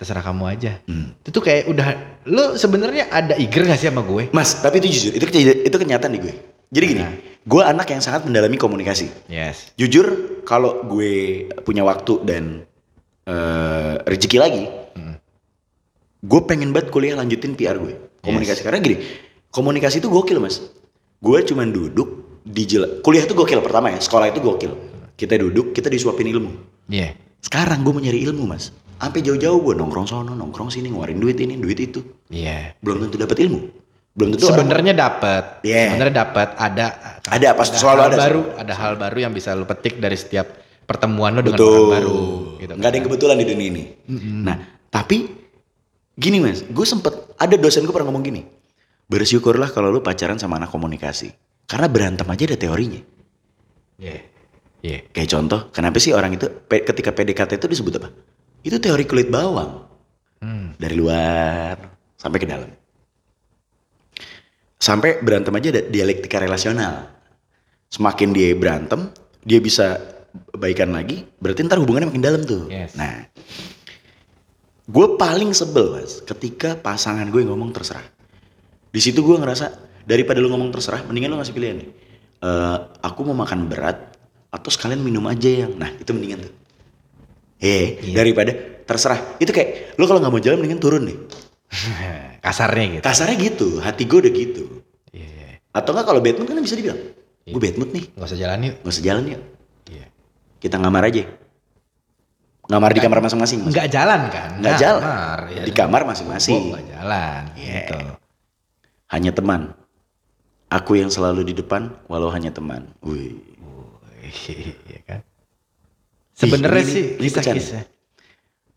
terserah 0.00 0.24
kamu 0.24 0.44
aja 0.48 0.72
Hmm. 0.82 1.12
itu 1.14 1.28
tuh 1.28 1.38
kayak 1.38 1.68
udah 1.68 1.88
lu 2.24 2.56
sebenarnya 2.56 3.06
ada 3.06 3.36
eager 3.36 3.62
gak 3.62 3.76
sih 3.76 3.86
sama 3.86 4.00
gue 4.00 4.32
Mas, 4.32 4.56
tapi 4.56 4.80
itu 4.80 4.88
jujur, 4.88 5.12
itu 5.12 5.24
itu 5.60 5.76
kenyataan 5.76 6.10
di 6.10 6.20
gue. 6.20 6.34
Jadi 6.70 6.84
gini, 6.86 7.02
Nah. 7.02 7.12
gue 7.42 7.62
anak 7.62 7.86
yang 7.86 7.98
sangat 7.98 8.24
mendalami 8.24 8.54
komunikasi. 8.54 9.10
yes 9.26 9.74
Jujur, 9.74 10.06
kalau 10.42 10.86
gue 10.86 11.12
punya 11.60 11.82
waktu 11.82 12.16
dan 12.22 12.44
eh, 13.22 13.94
rezeki 14.02 14.38
lagi, 14.38 14.64
Hmm. 14.90 15.20
gue 16.20 16.40
pengen 16.42 16.70
banget 16.70 16.88
kuliah 16.88 17.14
lanjutin 17.14 17.52
PR 17.52 17.76
gue. 17.76 17.94
Komunikasi 18.20 18.60
karena 18.60 18.78
gini, 18.78 18.96
komunikasi 19.48 19.98
itu 19.98 20.08
gokil 20.08 20.38
mas. 20.38 20.60
Gue 21.18 21.40
cuman 21.42 21.68
duduk 21.68 22.08
di 22.42 22.64
jela- 22.64 23.00
kuliah 23.00 23.22
itu 23.22 23.32
gokil 23.32 23.60
pertama 23.60 23.90
ya, 23.90 23.98
sekolah 23.98 24.28
itu 24.28 24.40
gokil. 24.40 24.72
Kita 25.14 25.36
duduk, 25.36 25.72
kita 25.72 25.86
disuapin 25.86 26.24
ilmu. 26.26 26.50
iya 26.86 27.12
Sekarang 27.40 27.80
gue 27.80 27.92
mau 27.92 28.00
nyari 28.00 28.20
ilmu 28.22 28.44
mas. 28.44 28.72
Sampai 29.00 29.24
jauh-jauh 29.24 29.58
gue 29.64 29.74
nongkrong 29.80 30.04
sono, 30.04 30.36
nongkrong 30.36 30.68
sini, 30.68 30.92
ngeluarin 30.92 31.16
duit 31.16 31.40
ini, 31.40 31.56
duit 31.56 31.80
itu. 31.80 32.04
iya 32.28 32.76
Belum 32.84 33.08
tentu 33.08 33.16
dapat 33.16 33.40
ilmu. 33.40 33.60
belum 34.10 34.36
tentu 34.36 34.52
Sebenarnya 34.52 34.92
dapat. 34.92 35.64
Yeah. 35.64 35.96
Sebenarnya 35.96 36.16
dapat 36.28 36.48
ada 36.60 36.86
Ada, 37.24 37.56
pasti 37.56 37.80
selalu 37.80 38.00
ada. 38.12 38.16
baru, 38.18 38.42
ada 38.60 38.74
hal 38.76 38.92
baru 39.00 39.18
yang 39.24 39.32
bisa 39.32 39.56
lu 39.56 39.64
petik 39.64 39.96
dari 39.96 40.18
setiap 40.18 40.50
pertemuan 40.84 41.32
lu 41.32 41.40
dengan 41.40 41.56
Betul. 41.62 41.72
orang 41.72 41.90
baru 41.96 42.18
gitu. 42.60 42.72
Nggak 42.76 42.88
ada 42.90 42.96
yang 43.00 43.06
kebetulan 43.08 43.36
di 43.40 43.46
dunia 43.48 43.66
ini. 43.72 43.84
Nah, 44.44 44.56
tapi 44.92 45.16
gini 46.12 46.36
mas, 46.42 46.60
gue 46.66 46.84
sempet 46.84 47.14
ada 47.38 47.54
dosen 47.56 47.86
gue 47.86 47.94
pernah 47.94 48.10
ngomong 48.12 48.24
gini. 48.26 48.42
Bersyukurlah 49.08 49.72
kalau 49.72 49.88
lu 49.88 50.04
pacaran 50.04 50.36
sama 50.36 50.58
anak 50.60 50.68
komunikasi. 50.68 51.30
Karena 51.64 51.86
berantem 51.86 52.26
aja 52.26 52.42
ada 52.50 52.58
teorinya. 52.58 53.00
Iya. 53.96 54.26
Iya. 54.82 54.98
Kayak 55.14 55.28
contoh, 55.38 55.60
kenapa 55.70 55.96
sih 56.02 56.10
orang 56.10 56.34
itu 56.34 56.50
ketika 56.66 57.14
PDKT 57.14 57.62
itu 57.62 57.68
disebut 57.70 57.94
apa? 58.02 58.08
Itu 58.60 58.76
teori 58.76 59.04
kulit 59.08 59.32
bawang. 59.32 59.88
Hmm. 60.40 60.72
Dari 60.76 60.94
luar 60.96 61.76
sampai 62.16 62.38
ke 62.40 62.48
dalam. 62.48 62.70
Sampai 64.80 65.20
berantem 65.20 65.52
aja 65.52 65.68
ada 65.76 65.82
dialektika 65.88 66.40
relasional. 66.40 67.12
Semakin 67.92 68.32
dia 68.32 68.56
berantem, 68.56 69.12
dia 69.44 69.60
bisa 69.60 70.00
baikan 70.56 70.94
lagi, 70.94 71.26
berarti 71.42 71.66
ntar 71.66 71.82
hubungannya 71.82 72.08
makin 72.08 72.24
dalam 72.24 72.42
tuh. 72.46 72.70
Yes. 72.70 72.94
Nah, 72.94 73.28
gue 74.86 75.06
paling 75.18 75.50
sebel 75.52 76.00
mas, 76.00 76.22
ketika 76.22 76.78
pasangan 76.78 77.28
gue 77.28 77.42
ngomong 77.44 77.74
terserah. 77.74 78.06
Di 78.90 79.00
situ 79.02 79.20
gue 79.20 79.36
ngerasa 79.36 79.74
daripada 80.06 80.38
lu 80.38 80.48
ngomong 80.48 80.70
terserah, 80.70 81.02
mendingan 81.04 81.34
lu 81.34 81.38
ngasih 81.42 81.54
pilihan 81.54 81.76
nih. 81.82 81.90
Eh, 82.40 82.78
aku 83.04 83.20
mau 83.26 83.36
makan 83.36 83.68
berat 83.68 84.16
atau 84.50 84.70
sekalian 84.72 85.02
minum 85.04 85.26
aja 85.28 85.66
yang, 85.66 85.76
nah 85.76 85.90
itu 85.92 86.10
mendingan 86.10 86.46
tuh. 86.48 86.54
Eh, 87.60 88.00
daripada 88.16 88.56
terserah. 88.88 89.36
Itu 89.36 89.52
kayak 89.52 89.94
lu 90.00 90.08
kalau 90.08 90.18
nggak 90.24 90.32
mau 90.32 90.40
jalan 90.40 90.58
mendingan 90.64 90.80
turun 90.80 91.02
deh. 91.04 91.18
Kasarnya 92.44 92.98
gitu. 92.98 93.02
Kasarnya 93.04 93.36
gitu, 93.36 93.68
hati 93.84 94.02
gue 94.08 94.18
udah 94.18 94.32
gitu. 94.32 94.64
Iya, 95.12 95.28
iya. 95.28 95.48
Atau 95.70 95.92
enggak 95.92 96.06
kalau 96.08 96.20
bad 96.24 96.40
mood 96.40 96.48
kan 96.48 96.58
bisa 96.64 96.74
dibilang, 96.74 96.98
gue 97.44 97.60
bad 97.60 97.76
mood 97.76 97.90
nih, 97.92 98.04
Gak 98.16 98.26
usah 98.26 98.38
jalan 98.40 98.58
yuk. 98.64 98.74
gak 98.80 98.92
usah 98.96 99.04
jalan 99.04 99.24
yuk. 99.28 99.42
Iya. 99.92 100.06
Kita 100.58 100.76
ngamar 100.80 101.04
aja. 101.12 101.24
Ngamar 102.70 102.90
di 102.94 103.00
kamar 103.02 103.18
masing-masing. 103.22 103.58
Mas. 103.66 103.68
Enggak 103.74 103.86
jalan 103.90 104.20
kan? 104.30 104.50
Nggak 104.62 104.76
jalan. 104.78 105.02
Ya. 105.50 105.62
Di 105.66 105.72
kamar 105.74 106.02
masing-masing. 106.06 106.70
Enggak 106.70 106.84
jalan. 106.94 107.42
Iya. 107.58 107.74
Gitu. 107.82 107.98
Hanya 109.10 109.30
teman. 109.34 109.60
Aku 110.70 110.94
yang 110.94 111.10
selalu 111.10 111.50
di 111.50 111.54
depan, 111.58 111.90
walau 112.06 112.30
hanya 112.30 112.54
teman. 112.54 112.94
Wih. 113.02 113.36
Iya 114.86 115.00
kan? 115.02 115.20
Sebenarnya 116.40 116.84
sih 116.88 117.20
kisah-kisah. 117.20 117.84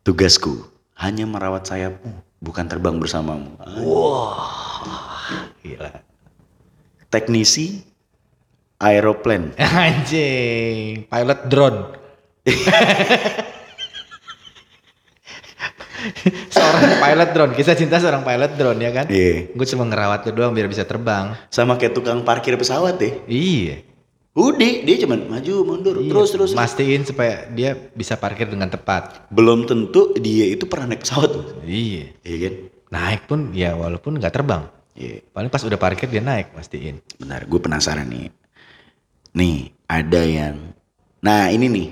Tugasku 0.03 0.67
hanya 0.99 1.23
merawat 1.23 1.63
sayapmu, 1.63 2.11
bukan 2.43 2.67
terbang 2.67 2.99
bersamamu. 2.99 3.55
Gila. 5.63 6.03
Teknisi 7.07 7.79
aeroplane. 8.83 9.55
Anjing, 9.87 11.07
pilot 11.07 11.39
drone. 11.47 11.79
seorang 16.51 16.99
pilot 16.99 17.29
drone, 17.31 17.53
kisah 17.55 17.79
cinta 17.79 17.95
seorang 18.03 18.27
pilot 18.27 18.59
drone 18.59 18.79
ya 18.83 18.91
kan? 18.91 19.07
Iya. 19.07 19.55
Gue 19.55 19.63
cuma 19.71 19.87
ngerawat 19.87 20.27
lu 20.27 20.35
doang 20.35 20.51
biar 20.51 20.67
bisa 20.67 20.83
terbang. 20.83 21.31
Sama 21.47 21.79
kayak 21.79 21.95
tukang 21.95 22.27
parkir 22.27 22.59
pesawat 22.59 22.99
deh. 22.99 23.23
Iya. 23.31 23.87
Udah, 24.33 24.81
dia 24.81 24.97
cuman 25.05 25.29
maju 25.29 25.53
mundur 25.61 25.95
Iya, 26.01 26.09
terus 26.09 26.29
terus. 26.33 26.51
Mastiin 26.57 27.05
supaya 27.05 27.45
dia 27.53 27.77
bisa 27.93 28.17
parkir 28.17 28.49
dengan 28.49 28.65
tepat. 28.65 29.29
Belum 29.29 29.69
tentu 29.69 30.09
dia 30.17 30.49
itu 30.49 30.65
pernah 30.65 30.89
naik 30.89 31.05
pesawat. 31.05 31.61
Iya. 31.61 32.17
Iya 32.25 32.37
kan? 32.41 32.53
Naik 32.89 33.21
pun 33.29 33.53
ya 33.53 33.77
walaupun 33.77 34.17
nggak 34.17 34.33
terbang. 34.33 34.65
Iya. 34.97 35.21
Paling 35.29 35.53
pas 35.53 35.61
udah 35.61 35.77
parkir 35.77 36.09
dia 36.09 36.25
naik 36.25 36.49
mastiin. 36.57 36.97
Bentar, 37.21 37.45
gue 37.45 37.59
penasaran 37.61 38.09
nih. 38.09 38.33
Nih, 39.37 39.69
ada 39.85 40.21
yang... 40.25 40.73
Nah, 41.21 41.53
ini 41.53 41.69
nih. 41.69 41.87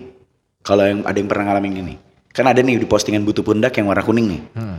Kalau 0.66 0.82
yang 0.82 1.06
ada 1.06 1.18
yang 1.18 1.30
pernah 1.30 1.54
ngalamin 1.54 1.74
gini. 1.78 1.96
Kan 2.34 2.50
ada 2.50 2.58
nih 2.66 2.82
di 2.82 2.90
postingan 2.90 3.22
butuh 3.22 3.46
pundak 3.46 3.78
yang 3.78 3.86
warna 3.86 4.02
kuning 4.02 4.28
nih. 4.30 4.42
Hmm. 4.58 4.78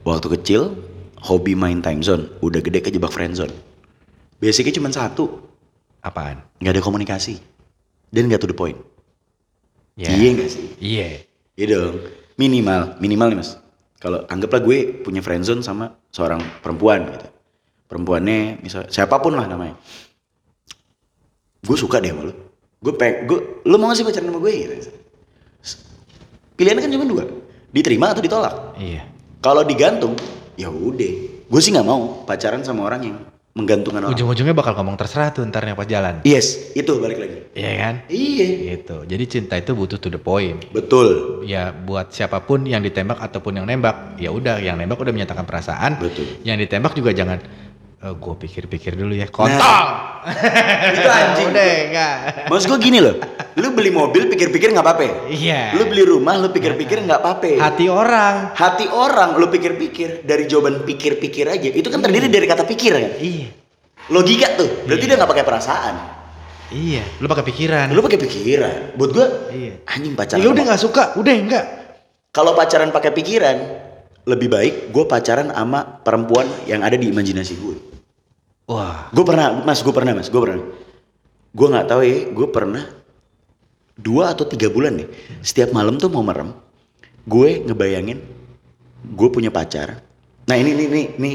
Waktu 0.00 0.32
kecil, 0.40 0.80
hobi 1.20 1.52
main 1.52 1.84
time 1.84 2.00
zone. 2.00 2.32
Udah 2.40 2.64
gede 2.64 2.80
kejebak 2.80 3.12
friend 3.12 3.36
zone. 3.36 3.52
Basicnya 4.40 4.72
cuma 4.80 4.88
satu. 4.88 5.45
Apaan? 6.06 6.38
nggak 6.62 6.72
ada 6.78 6.82
komunikasi. 6.86 7.42
Dan 8.14 8.30
nggak 8.30 8.46
to 8.46 8.48
the 8.48 8.54
point. 8.54 8.78
Ya. 9.98 10.14
Iya 10.14 10.28
nggak 10.38 10.48
sih? 10.48 10.64
Iya. 10.78 11.26
Iya 11.58 11.66
dong. 11.74 11.94
Minimal. 12.38 13.02
Minimal 13.02 13.26
nih 13.34 13.38
mas. 13.42 13.50
Kalau 13.98 14.22
anggaplah 14.30 14.62
gue 14.62 15.02
punya 15.02 15.18
friend 15.18 15.42
zone 15.42 15.66
sama 15.66 15.90
seorang 16.14 16.38
perempuan 16.62 17.10
gitu. 17.10 17.26
Perempuannya 17.90 18.62
misal 18.62 18.86
siapa 18.86 19.18
pun 19.18 19.34
lah 19.34 19.50
namanya. 19.50 19.74
Gue 21.66 21.74
suka 21.74 21.98
deh 21.98 22.14
sama 22.14 22.30
lu. 22.30 22.34
Gue 22.76 22.94
peng, 22.94 23.26
gue, 23.26 23.66
lu 23.66 23.74
mau 23.80 23.90
gak 23.90 23.98
sih 23.98 24.04
pacaran 24.06 24.30
sama 24.30 24.38
gue 24.38 24.52
gitu. 24.52 24.74
Pilihannya 26.54 26.82
kan 26.86 26.92
cuma 26.92 27.06
dua. 27.08 27.24
Diterima 27.72 28.14
atau 28.14 28.22
ditolak. 28.22 28.78
Iya. 28.78 29.02
Kalau 29.42 29.64
digantung, 29.64 30.14
ya 30.54 30.70
udah. 30.70 31.12
Gue 31.46 31.60
sih 31.62 31.70
nggak 31.70 31.86
mau 31.86 32.22
pacaran 32.26 32.62
sama 32.62 32.84
orang 32.86 33.00
yang 33.02 33.16
menggantungkan 33.56 34.04
orang. 34.04 34.12
Ujung-ujungnya 34.12 34.52
bakal 34.52 34.76
ngomong 34.76 35.00
terserah 35.00 35.32
tuh 35.32 35.40
ntarnya 35.48 35.72
pas 35.72 35.88
jalan. 35.88 36.20
Yes, 36.28 36.76
itu 36.76 36.92
balik 37.00 37.16
lagi. 37.16 37.36
Iya 37.56 37.72
kan? 37.80 37.94
Iya. 38.12 38.46
Gitu. 38.76 38.96
Jadi 39.08 39.24
cinta 39.24 39.56
itu 39.56 39.72
butuh 39.72 39.96
to 39.96 40.12
the 40.12 40.20
point. 40.20 40.60
Betul. 40.76 41.40
Ya 41.48 41.72
buat 41.72 42.12
siapa 42.12 42.44
pun 42.44 42.68
yang 42.68 42.84
ditembak 42.84 43.16
ataupun 43.16 43.56
yang 43.56 43.64
nembak, 43.64 44.20
ya 44.20 44.28
udah 44.28 44.60
yang 44.60 44.76
nembak 44.76 45.00
udah 45.00 45.12
menyatakan 45.16 45.48
perasaan. 45.48 45.96
Betul. 45.96 46.28
Yang 46.44 46.68
ditembak 46.68 46.92
juga 46.92 47.16
jangan 47.16 47.40
gue 48.02 48.34
pikir-pikir 48.38 48.92
dulu 48.94 49.16
ya. 49.16 49.26
Kontol. 49.26 49.84
Itu 50.94 51.08
anjing. 51.08 51.48
udah 51.54 51.68
enggak. 51.86 52.14
Maksud 52.50 52.66
gue 52.68 52.80
gini 52.82 52.98
loh, 52.98 53.14
lu 53.56 53.70
beli 53.72 53.90
mobil 53.90 54.26
pikir-pikir 54.26 54.74
nggak 54.74 54.84
apa-apa. 54.84 55.30
Iya. 55.30 55.74
Lu 55.74 55.86
beli 55.86 56.02
rumah 56.02 56.34
lu 56.36 56.50
pikir-pikir 56.50 57.02
nggak 57.02 57.20
apa-apa. 57.22 57.56
Hati 57.62 57.86
orang. 57.86 58.52
Hati 58.52 58.86
orang 58.90 59.38
lu 59.38 59.46
pikir-pikir 59.46 60.26
dari 60.26 60.44
jawaban 60.46 60.82
pikir-pikir 60.82 61.46
aja. 61.46 61.68
Itu 61.70 61.88
kan 61.88 62.02
terdiri 62.02 62.26
dari 62.26 62.46
kata 62.46 62.66
pikir 62.66 62.92
kan. 62.94 63.12
Iya. 63.18 63.48
Logika 64.10 64.54
tuh. 64.54 64.86
Berarti 64.86 65.04
dia 65.06 65.16
nggak 65.16 65.30
pakai 65.30 65.44
perasaan. 65.46 65.94
Iya. 66.74 67.02
Lu 67.22 67.26
pakai 67.30 67.46
pikiran. 67.46 67.86
Lu 67.94 68.02
pakai 68.02 68.18
pikiran. 68.18 68.98
Buat 68.98 69.10
gua 69.14 69.26
Iya. 69.50 69.72
anjing 69.86 70.14
pacaran. 70.18 70.42
Ya 70.42 70.48
udah 70.50 70.62
nggak 70.66 70.82
suka, 70.82 71.02
udah 71.14 71.32
enggak. 71.34 71.64
Kalau 72.34 72.52
pacaran 72.52 72.90
pakai 72.90 73.14
pikiran, 73.14 73.56
lebih 74.26 74.50
baik 74.50 74.74
gue 74.90 75.04
pacaran 75.06 75.54
sama 75.54 76.02
perempuan 76.02 76.50
yang 76.66 76.82
ada 76.82 76.98
di 76.98 77.08
imajinasi 77.14 77.54
gue. 77.56 77.76
Wah. 78.66 79.06
Gue 79.14 79.22
pernah, 79.22 79.62
mas, 79.62 79.78
gue 79.80 79.94
pernah, 79.94 80.12
mas, 80.18 80.26
gue 80.26 80.42
pernah. 80.42 80.58
Gue 81.54 81.66
nggak 81.70 81.86
tahu 81.86 82.02
ya, 82.02 82.18
gue 82.34 82.48
pernah 82.50 82.84
dua 83.96 84.34
atau 84.34 84.42
tiga 84.44 84.66
bulan 84.66 84.98
nih. 84.98 85.08
Setiap 85.40 85.70
malam 85.70 85.96
tuh 85.96 86.10
mau 86.10 86.26
merem, 86.26 86.50
gue 87.24 87.62
ngebayangin 87.62 88.18
gue 89.14 89.28
punya 89.30 89.54
pacar. 89.54 90.02
Nah 90.50 90.58
ini, 90.58 90.74
ini, 90.74 90.84
ini, 90.90 91.02
ini, 91.22 91.32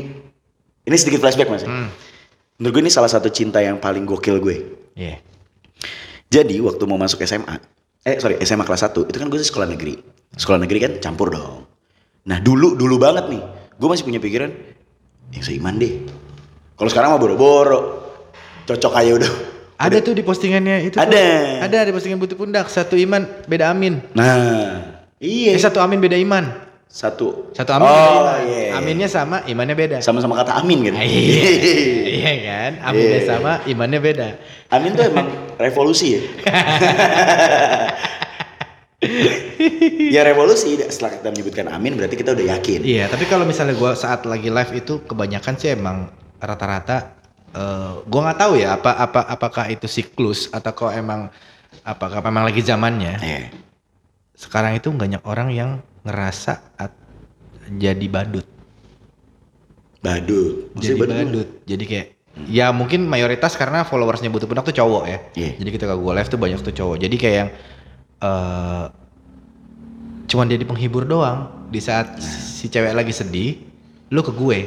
ini 0.83 0.95
sedikit 0.99 1.23
flashback 1.23 1.47
mas. 1.47 1.63
Hmm. 1.63 1.87
Menurut 2.59 2.71
gue 2.75 2.83
ini 2.85 2.91
salah 2.91 3.09
satu 3.09 3.31
cinta 3.31 3.63
yang 3.63 3.79
paling 3.79 4.03
gokil 4.03 4.43
gue. 4.43 4.57
Iya. 4.99 5.23
Jadi 6.27 6.59
waktu 6.59 6.83
mau 6.83 6.99
masuk 6.99 7.23
SMA, 7.23 7.55
eh 8.03 8.19
sorry 8.19 8.39
SMA 8.43 8.67
kelas 8.67 8.91
1, 8.91 9.07
itu 9.07 9.17
kan 9.17 9.27
gue 9.31 9.39
sekolah 9.39 9.67
negeri. 9.71 9.95
Sekolah 10.35 10.59
negeri 10.59 10.79
kan 10.83 10.91
campur 10.99 11.31
dong. 11.31 11.70
Nah 12.21 12.37
dulu, 12.37 12.77
dulu 12.77 12.95
banget 12.97 13.25
nih, 13.27 13.41
gue 13.73 13.87
masih 13.89 14.05
punya 14.05 14.21
pikiran, 14.21 14.51
yang 15.33 15.41
seiman 15.41 15.75
deh. 15.75 16.05
Kalau 16.75 16.89
sekarang 16.89 17.09
mah 17.13 17.19
boro-boro, 17.19 17.79
cocok 18.65 18.93
aja 18.95 19.11
udah. 19.17 19.31
Ada 19.81 19.97
tuh 19.99 20.13
di 20.13 20.21
postingannya 20.21 20.85
itu. 20.85 20.93
tuh. 20.93 21.01
Ada. 21.01 21.25
Ada 21.65 21.89
di 21.89 21.91
postingan 21.91 22.21
butuh 22.21 22.37
pundak. 22.37 22.69
Satu 22.69 22.93
iman, 22.93 23.25
beda 23.49 23.73
amin. 23.73 23.97
Nah, 24.13 25.01
iya. 25.17 25.57
Eh, 25.57 25.61
satu 25.61 25.81
amin 25.81 25.97
beda 25.97 26.13
iman. 26.21 26.69
Satu. 26.85 27.49
Satu 27.57 27.71
amin 27.73 27.89
oh, 27.89 27.93
beda 27.97 28.13
iman. 28.13 28.39
iya. 28.45 28.65
Aminnya 28.77 29.09
sama, 29.09 29.41
imannya 29.49 29.73
beda. 29.73 29.97
Sama-sama 30.05 30.37
kata 30.37 30.61
amin 30.61 30.85
kan? 30.85 31.01
Iya. 31.01 31.49
iya 32.21 32.33
kan? 32.45 32.71
Aminnya 32.85 33.19
Iya. 33.21 33.25
sama, 33.25 33.51
imannya 33.65 33.97
beda. 33.97 34.27
amin 34.69 34.93
tuh 34.93 35.09
emang 35.09 35.27
revolusi 35.65 36.13
ya. 36.13 36.21
ya 40.15 40.21
revolusi. 40.21 40.77
Setelah 40.77 41.17
kita 41.17 41.27
menyebutkan 41.33 41.65
amin 41.73 41.97
berarti 41.97 42.15
kita 42.17 42.37
udah 42.37 42.45
yakin. 42.57 42.85
Iya, 42.85 43.09
tapi 43.09 43.25
kalau 43.25 43.43
misalnya 43.49 43.73
gua 43.73 43.97
saat 43.97 44.23
lagi 44.29 44.53
live 44.53 44.71
itu 44.77 45.01
kebanyakan 45.05 45.53
sih 45.57 45.73
emang 45.73 46.13
rata-rata 46.37 47.17
eh 47.51 47.93
gua 48.07 48.21
nggak 48.31 48.39
tahu 48.39 48.53
ya 48.55 48.79
apa 48.79 48.91
apa 48.95 49.21
apakah 49.27 49.65
itu 49.67 49.83
siklus 49.89 50.47
atau 50.55 50.71
kok 50.71 50.93
emang 50.95 51.27
apakah 51.83 52.21
memang 52.21 52.45
lagi 52.45 52.61
zamannya. 52.61 53.17
Iya. 53.19 53.41
Sekarang 54.37 54.77
itu 54.77 54.89
banyak 54.93 55.21
orang 55.25 55.49
yang 55.53 55.69
ngerasa 56.05 56.61
at- 56.77 56.97
jadi 57.77 58.05
badut. 58.09 58.45
Badut. 60.01 60.73
Maksudnya 60.73 60.97
jadi 60.97 61.01
badut. 61.01 61.17
badut. 61.17 61.49
Jadi 61.65 61.83
kayak 61.85 62.07
ya 62.47 62.71
mungkin 62.71 63.05
mayoritas 63.05 63.53
karena 63.59 63.83
followersnya 63.83 64.31
butuh 64.31 64.47
pundak 64.49 64.65
tuh 64.65 64.77
cowok 64.77 65.03
ya. 65.09 65.17
Iya. 65.37 65.51
Jadi 65.61 65.69
ketika 65.73 65.93
gue 65.93 66.11
live 66.15 66.29
tuh 66.31 66.39
banyak 66.41 66.59
tuh 66.63 66.73
cowok. 66.73 66.97
Jadi 67.01 67.15
kayak 67.19 67.37
yang 67.37 67.49
eh 68.21 68.85
cuman 70.31 70.47
jadi 70.47 70.63
penghibur 70.63 71.03
doang 71.03 71.67
di 71.67 71.81
saat 71.83 72.21
si 72.21 72.69
cewek 72.69 72.93
lagi 72.93 73.11
sedih, 73.11 73.57
lu 74.09 74.21
ke 74.21 74.31
gue. 74.31 74.57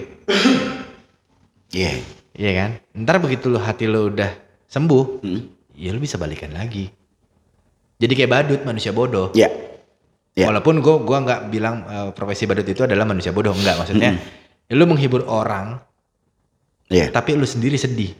Iya. 1.72 1.92
Iya 2.34 2.50
kan? 2.54 2.70
Ntar 3.06 3.22
begitu 3.22 3.46
lu 3.46 3.58
hati 3.58 3.86
lu 3.86 4.10
udah 4.10 4.30
sembuh, 4.66 5.04
Hmm. 5.22 5.40
ya 5.74 5.94
lu 5.94 6.02
bisa 6.02 6.18
balikan 6.18 6.50
lagi. 6.50 6.90
Jadi 7.94 8.12
kayak 8.12 8.30
badut 8.30 8.60
manusia 8.66 8.90
bodoh. 8.90 9.30
Iya. 9.32 9.48
Iya. 10.34 10.50
Walaupun 10.50 10.82
gue 10.82 10.94
gua 11.06 11.18
nggak 11.22 11.40
bilang 11.48 11.86
eh, 11.86 12.10
profesi 12.10 12.42
badut 12.44 12.66
itu 12.66 12.82
adalah 12.82 13.06
manusia 13.06 13.30
bodoh, 13.30 13.54
enggak 13.54 13.78
maksudnya. 13.78 14.18
ya 14.66 14.74
lu 14.74 14.88
menghibur 14.88 15.28
orang, 15.28 15.78
Iya. 16.88 17.12
tapi 17.12 17.36
lu 17.38 17.46
sendiri 17.46 17.76
sedih. 17.76 18.16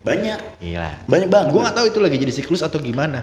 Banyak. 0.00 0.40
Gila. 0.58 0.90
Banyak 1.04 1.28
banget. 1.28 1.46
Gue 1.50 1.60
nggak 1.60 1.76
tahu 1.76 1.86
itu 1.86 1.98
lagi 2.00 2.16
jadi 2.16 2.32
siklus 2.32 2.62
atau 2.62 2.78
gimana. 2.78 3.20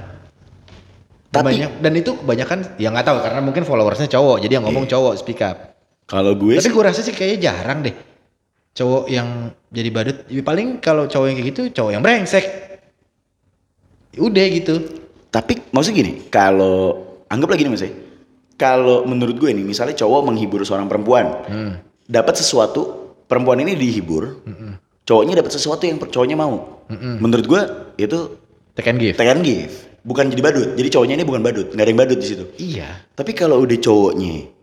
Tapi- 1.27 1.53
Banyak, 1.53 1.71
dan 1.81 1.93
itu 1.93 2.11
kebanyakan 2.15 2.59
ya 2.77 2.87
nggak 2.87 3.05
tahu 3.05 3.17
karena 3.19 3.41
mungkin 3.41 3.63
followersnya 3.63 4.07
cowok, 4.07 4.39
jadi 4.39 4.57
yang 4.57 4.65
ngomong 4.65 4.85
Iya. 4.85 4.93
cowok 4.95 5.13
speak 5.17 5.41
up. 5.41 5.75
Kalau 6.07 6.31
gue 6.33 6.55
Tapi 6.55 6.63
sih 6.63 6.71
gue 6.71 6.83
rasa 6.83 7.01
sih 7.03 7.11
kayaknya 7.11 7.51
jarang 7.51 7.83
deh 7.83 7.91
cowok 8.71 9.03
yang 9.07 9.27
jadi 9.67 9.89
badut. 9.89 10.17
Ya, 10.27 10.39
paling 10.39 10.79
kalau 10.79 11.03
cowok 11.05 11.27
yang 11.27 11.35
kayak 11.35 11.49
gitu 11.51 11.61
cowok 11.73 11.91
yang 11.91 12.01
brengsek. 12.01 12.45
Udah 14.15 14.45
gitu. 14.47 14.75
Tapi 15.27 15.67
maksud 15.67 15.91
gini, 15.91 16.25
kalau 16.27 16.95
anggap 17.27 17.51
lagi 17.51 17.67
nih 17.67 17.71
mas 17.71 17.83
ya, 17.83 17.91
kalau 18.55 19.03
menurut 19.03 19.35
gue 19.35 19.51
nih, 19.51 19.61
misalnya 19.61 19.93
cowok 19.93 20.21
menghibur 20.23 20.63
seorang 20.63 20.87
perempuan, 20.87 21.25
Hmm. 21.43 21.73
dapat 22.01 22.33
sesuatu, 22.33 22.81
perempuan 23.27 23.59
ini 23.59 23.75
dihibur, 23.75 24.41
cowoknya 25.07 25.39
dapat 25.39 25.55
sesuatu 25.55 25.87
yang 25.87 25.97
cowoknya 25.97 26.35
mau. 26.35 26.83
Menurut 26.91 27.45
gue 27.47 27.61
itu 27.97 28.19
Take 28.77 28.93
and 28.93 28.99
give. 29.01 29.15
take 29.17 29.31
and 29.33 29.41
give, 29.41 29.73
bukan 30.05 30.29
jadi 30.29 30.37
badut. 30.37 30.69
Jadi 30.77 30.87
cowoknya 30.93 31.15
ini 31.17 31.25
bukan 31.25 31.41
badut, 31.41 31.73
nggak 31.73 31.81
ada 31.81 31.89
yang 31.89 31.97
badut 31.97 32.19
di 32.21 32.27
situ. 32.27 32.45
Iya. 32.61 33.09
Tapi 33.17 33.33
kalau 33.33 33.65
udah 33.65 33.73
cowoknya 33.73 34.53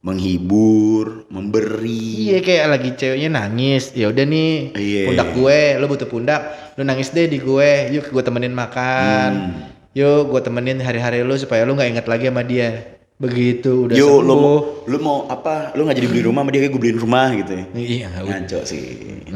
menghibur, 0.00 1.28
memberi, 1.30 2.32
Iya 2.32 2.40
kayak 2.40 2.66
lagi 2.66 2.90
ceweknya 2.96 3.30
nangis, 3.30 3.92
ya 3.92 4.08
udah 4.08 4.24
nih 4.24 4.72
Iya. 4.74 5.02
pundak 5.06 5.28
gue, 5.36 5.60
lo 5.76 5.86
butuh 5.86 6.08
pundak, 6.08 6.40
lo 6.74 6.82
nangis 6.82 7.12
deh 7.12 7.28
di 7.28 7.38
gue, 7.38 7.70
yuk 7.92 8.10
gue 8.10 8.22
temenin 8.24 8.50
makan, 8.50 9.30
Hmm. 9.30 9.52
yuk 9.92 10.32
gue 10.32 10.40
temenin 10.40 10.80
hari-hari 10.80 11.20
lo 11.22 11.36
supaya 11.36 11.62
lo 11.62 11.76
nggak 11.76 11.90
inget 11.94 12.06
lagi 12.08 12.26
sama 12.26 12.42
dia, 12.42 12.98
begitu 13.20 13.84
udah 13.84 13.94
yo 13.94 14.16
sembuh. 14.16 14.24
lu 14.24 14.34
mau, 14.34 14.56
lu 14.88 14.96
mau 14.98 15.18
apa? 15.28 15.76
Lu 15.76 15.84
nggak 15.84 15.96
jadi 16.00 16.08
beli 16.08 16.22
rumah 16.24 16.40
sama 16.40 16.50
dia, 16.50 16.60
kayak 16.64 16.72
gue 16.72 16.80
beliin 16.80 16.96
rumah 16.98 17.28
gitu 17.36 17.52
ya. 17.52 17.64
Iya. 17.76 18.06
Ngaco 18.16 18.58
sih. 18.64 18.84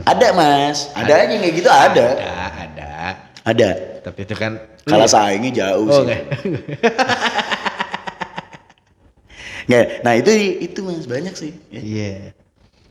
Ada 0.08 0.28
mas, 0.32 0.88
ada 0.96 1.12
aja 1.12 1.28
yang 1.28 1.42
kayak 1.44 1.54
gitu 1.60 1.68
ada. 1.68 2.06
ada, 2.16 2.32
ada, 2.64 2.90
Ada. 3.44 3.68
tapi 4.00 4.24
itu 4.24 4.34
kan 4.34 4.56
Kalah 4.84 5.08
saingnya 5.08 5.50
jauh 5.52 5.88
Oh 5.88 6.04
sih. 6.04 6.12
Nggak, 9.64 9.84
Nah 10.04 10.12
itu 10.16 10.30
itu 10.60 10.78
mas 10.84 11.08
banyak 11.08 11.32
sih. 11.36 11.52
Ya. 11.72 11.80
Iya. 11.80 12.12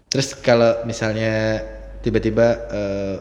Terus 0.10 0.34
kalau 0.38 0.82
misalnya 0.86 1.62
tiba-tiba 2.02 2.48
eh, 2.70 3.16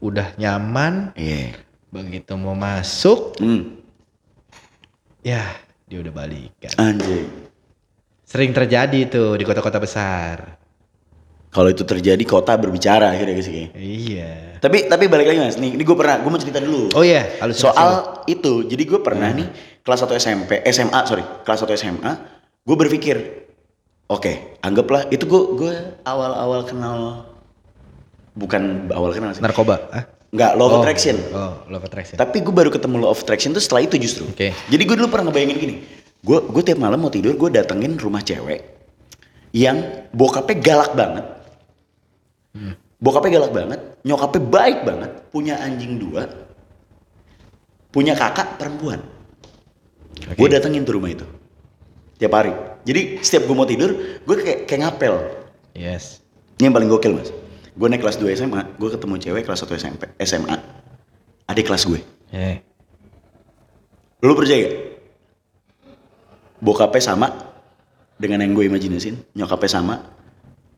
udah 0.00 0.36
nyaman, 0.36 1.12
Iya. 1.16 1.56
begitu 1.88 2.36
mau 2.36 2.52
masuk, 2.52 3.36
Hmm. 3.40 3.80
ya 5.24 5.40
dia 5.84 5.98
udah 6.00 6.12
balikan. 6.12 6.72
Anjing. 6.80 7.28
Sering 8.24 8.50
terjadi 8.56 9.00
tuh 9.08 9.36
di 9.36 9.44
kota-kota 9.44 9.76
besar. 9.76 10.56
Kalau 11.54 11.70
itu 11.70 11.86
terjadi 11.86 12.24
kota 12.26 12.58
berbicara 12.58 13.14
akhirnya 13.14 13.38
kayaknya. 13.38 13.68
Iya. 13.78 14.32
Tapi 14.58 14.90
tapi 14.90 15.06
balik 15.06 15.30
lagi 15.30 15.38
mas. 15.38 15.54
Nih 15.54 15.78
ini 15.78 15.82
gue 15.86 15.94
pernah, 15.94 16.18
gue 16.18 16.30
mau 16.32 16.40
cerita 16.40 16.58
dulu. 16.58 16.90
Oh 16.98 17.04
iya, 17.06 17.38
halusinasi. 17.38 17.62
Soal 17.68 17.90
itu, 18.26 18.66
jadi 18.66 18.82
gue 18.82 18.98
pernah 18.98 19.30
nih 19.30 19.46
kelas 19.84 20.02
1 20.08 20.16
SMP, 20.18 20.50
SMA 20.72 21.00
sorry, 21.04 21.22
kelas 21.44 21.62
1 21.62 21.76
SMA, 21.76 22.12
gue 22.64 22.76
berpikir, 22.80 23.16
oke, 24.08 24.58
anggaplah 24.64 25.06
itu 25.12 25.28
gue 25.28 25.42
gue 25.60 25.74
awal-awal 26.08 26.64
kenal, 26.64 27.28
bukan 28.32 28.88
awal 28.96 29.12
kenal 29.12 29.36
sih, 29.36 29.44
narkoba. 29.44 29.76
Ah? 29.92 30.08
Nggak 30.34 30.52
law 30.58 30.66
of 30.66 30.72
Oh, 30.74 30.80
attraction. 30.82 31.16
Oh, 31.30 31.62
love 31.70 31.86
attraction. 31.86 32.18
Tapi 32.18 32.42
gue 32.42 32.50
baru 32.50 32.68
ketemu 32.68 33.06
law 33.06 33.14
of 33.14 33.22
attraction 33.22 33.54
tuh 33.54 33.62
setelah 33.62 33.86
itu 33.86 33.94
justru. 33.96 34.26
Oke. 34.26 34.50
Jadi 34.50 34.82
gue 34.82 34.96
dulu 34.98 35.06
pernah 35.06 35.30
ngebayangin 35.30 35.56
gini, 35.56 35.74
gue 36.20 36.38
gue 36.42 36.62
tiap 36.66 36.82
malam 36.82 36.98
mau 36.98 37.08
tidur 37.08 37.38
gue 37.38 37.50
datengin 37.54 37.94
rumah 37.94 38.18
cewek 38.20 38.66
yang 39.54 39.78
bokapnya 40.10 40.56
galak 40.58 40.92
banget, 40.92 41.26
Hmm. 42.50 42.74
bokapnya 42.98 43.30
galak 43.38 43.52
banget, 43.54 43.80
nyokapnya 44.02 44.42
baik 44.42 44.78
banget, 44.82 45.10
punya 45.30 45.54
anjing 45.58 46.02
dua, 46.02 46.26
punya 47.90 48.18
kakak 48.18 48.58
perempuan. 48.58 49.02
Oke. 50.26 50.34
Gue 50.34 50.48
datengin 50.50 50.82
tuh 50.82 50.98
rumah 50.98 51.14
itu 51.14 51.26
tiap 52.18 52.34
hari. 52.34 52.54
Jadi 52.82 53.22
setiap 53.22 53.46
gue 53.46 53.56
mau 53.56 53.66
tidur, 53.66 53.90
gue 54.22 54.34
kayak 54.38 54.58
kayak 54.66 54.80
ngapel. 54.82 55.14
Yes. 55.74 56.18
Ini 56.58 56.70
yang 56.70 56.74
paling 56.74 56.90
gokil 56.90 57.12
mas. 57.14 57.30
Gue 57.74 57.90
naik 57.90 58.06
kelas 58.06 58.22
2 58.22 58.38
SMA, 58.38 58.62
gue 58.78 58.88
ketemu 58.90 59.14
cewek 59.18 59.42
kelas 59.42 59.66
1 59.66 59.74
SMP, 59.74 60.02
SMA. 60.22 60.56
Adik 61.50 61.66
kelas 61.66 61.90
gue. 61.90 62.00
Eh. 62.30 62.62
Lu 64.22 64.38
percaya 64.38 64.62
gak? 64.62 64.74
Bokapnya 66.62 67.02
sama 67.02 67.28
dengan 68.16 68.46
yang 68.46 68.54
gue 68.54 68.70
imajinasin, 68.70 69.18
nyokapnya 69.34 69.70
sama, 69.70 69.94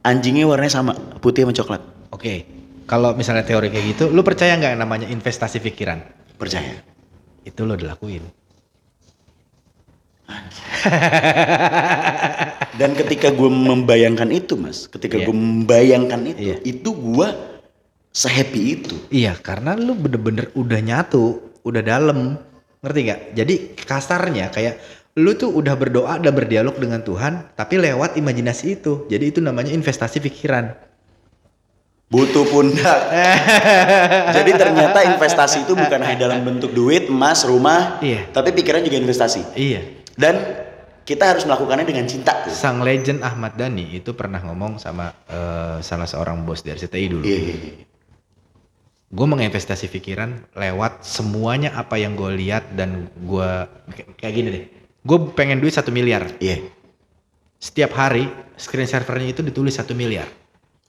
anjingnya 0.03 0.49
warnanya 0.49 0.73
sama, 0.73 0.93
putih 1.21 1.45
sama 1.45 1.53
coklat. 1.53 1.83
Oke. 2.11 2.49
Kalau 2.87 3.13
misalnya 3.19 3.43
teori 3.43 3.69
kayak 3.69 3.87
gitu, 3.93 4.05
lu 4.15 4.23
percaya 4.23 4.55
nggak 4.57 4.79
yang 4.79 4.83
namanya 4.83 5.07
investasi 5.11 5.59
pikiran? 5.59 6.01
Percaya. 6.39 6.81
Itu 7.43 7.67
lo 7.67 7.75
dilakuin. 7.75 8.46
Dan 12.79 12.91
ketika 12.93 13.33
gue 13.33 13.49
membayangkan 13.49 14.29
itu 14.31 14.55
mas, 14.59 14.85
ketika 14.87 15.17
Iya. 15.17 15.27
gue 15.31 15.35
membayangkan 15.35 16.21
itu, 16.29 16.41
Iya. 16.53 16.57
itu 16.63 16.91
gue 16.93 17.29
sehappy 18.13 18.63
itu. 18.81 18.95
Iya, 19.09 19.37
karena 19.41 19.73
lu 19.77 19.97
bener-bener 19.97 20.53
udah 20.53 20.81
nyatu, 20.81 21.41
udah 21.65 21.83
dalam. 21.83 22.37
Ngerti 22.85 23.01
gak? 23.09 23.21
Jadi 23.35 23.55
kasarnya 23.75 24.53
kayak 24.53 24.79
lu 25.17 25.33
tuh 25.33 25.49
udah 25.49 25.75
berdoa, 25.75 26.21
udah 26.21 26.33
berdialog 26.33 26.77
dengan 26.77 27.01
Tuhan, 27.01 27.57
tapi 27.57 27.81
lewat 27.81 28.21
imajinasi 28.21 28.77
itu. 28.77 29.09
Jadi 29.09 29.33
itu 29.33 29.41
namanya 29.41 29.73
investasi 29.73 30.21
pikiran. 30.21 30.77
Butuh 32.07 32.47
pundak. 32.47 33.01
Jadi 34.37 34.51
ternyata 34.55 35.03
investasi 35.03 35.67
itu 35.67 35.75
bukan 35.75 35.99
hanya 36.07 36.29
dalam 36.29 36.47
bentuk 36.47 36.71
duit, 36.71 37.11
emas, 37.11 37.43
rumah, 37.43 37.99
Iya. 37.99 38.31
tapi 38.31 38.55
pikiran 38.55 38.85
juga 38.85 39.01
investasi. 39.01 39.57
Iya. 39.59 40.06
Dan 40.17 40.35
kita 41.07 41.31
harus 41.31 41.47
melakukannya 41.47 41.87
dengan 41.87 42.09
cinta. 42.11 42.35
Sang 42.51 42.83
legend 42.83 43.23
Ahmad 43.23 43.55
Dhani 43.55 43.95
itu 43.95 44.11
pernah 44.17 44.43
ngomong 44.43 44.83
sama 44.83 45.15
eh, 45.31 45.79
salah 45.85 46.11
seorang 46.11 46.43
bos 46.43 46.67
dari 46.67 46.75
RCTI 46.75 47.07
dulu. 47.07 47.23
Iya, 47.23 47.39
iya, 47.39 47.55
iya. 47.55 47.73
Gue 49.07 49.27
menginvestasi 49.31 49.87
pikiran 49.87 50.51
lewat 50.59 51.07
semuanya 51.07 51.79
apa 51.79 51.95
yang 51.95 52.19
gue 52.19 52.35
lihat 52.43 52.75
dan 52.75 53.07
gue 53.15 53.51
kayak 54.19 54.35
gini 54.35 54.49
deh. 54.51 54.65
Gue 55.07 55.31
pengen 55.39 55.63
duit 55.63 55.79
satu 55.79 55.95
miliar. 55.95 56.27
Iya. 56.43 56.67
Setiap 57.63 57.95
hari 57.95 58.27
screen 58.59 58.91
servernya 58.91 59.31
itu 59.31 59.47
ditulis 59.47 59.79
satu 59.79 59.95
miliar. 59.95 60.27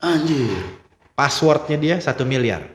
Anjir. 0.02 0.82
Passwordnya 1.14 1.78
dia 1.78 1.96
satu 2.02 2.26
miliar. 2.26 2.66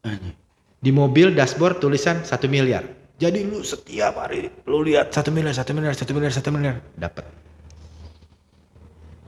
Anjir. 0.00 0.32
Di 0.80 0.88
mobil 0.88 1.36
dashboard 1.36 1.84
tulisan 1.84 2.24
satu 2.24 2.48
miliar. 2.48 3.03
Jadi 3.14 3.46
lu 3.46 3.62
setiap 3.62 4.18
hari 4.18 4.50
lu 4.66 4.82
lihat 4.82 5.14
satu 5.14 5.30
miliar, 5.30 5.54
satu 5.54 5.70
miliar, 5.70 5.94
satu 5.94 6.10
miliar, 6.12 6.32
satu 6.32 6.50
miliar, 6.50 6.76
dapat. 6.94 7.22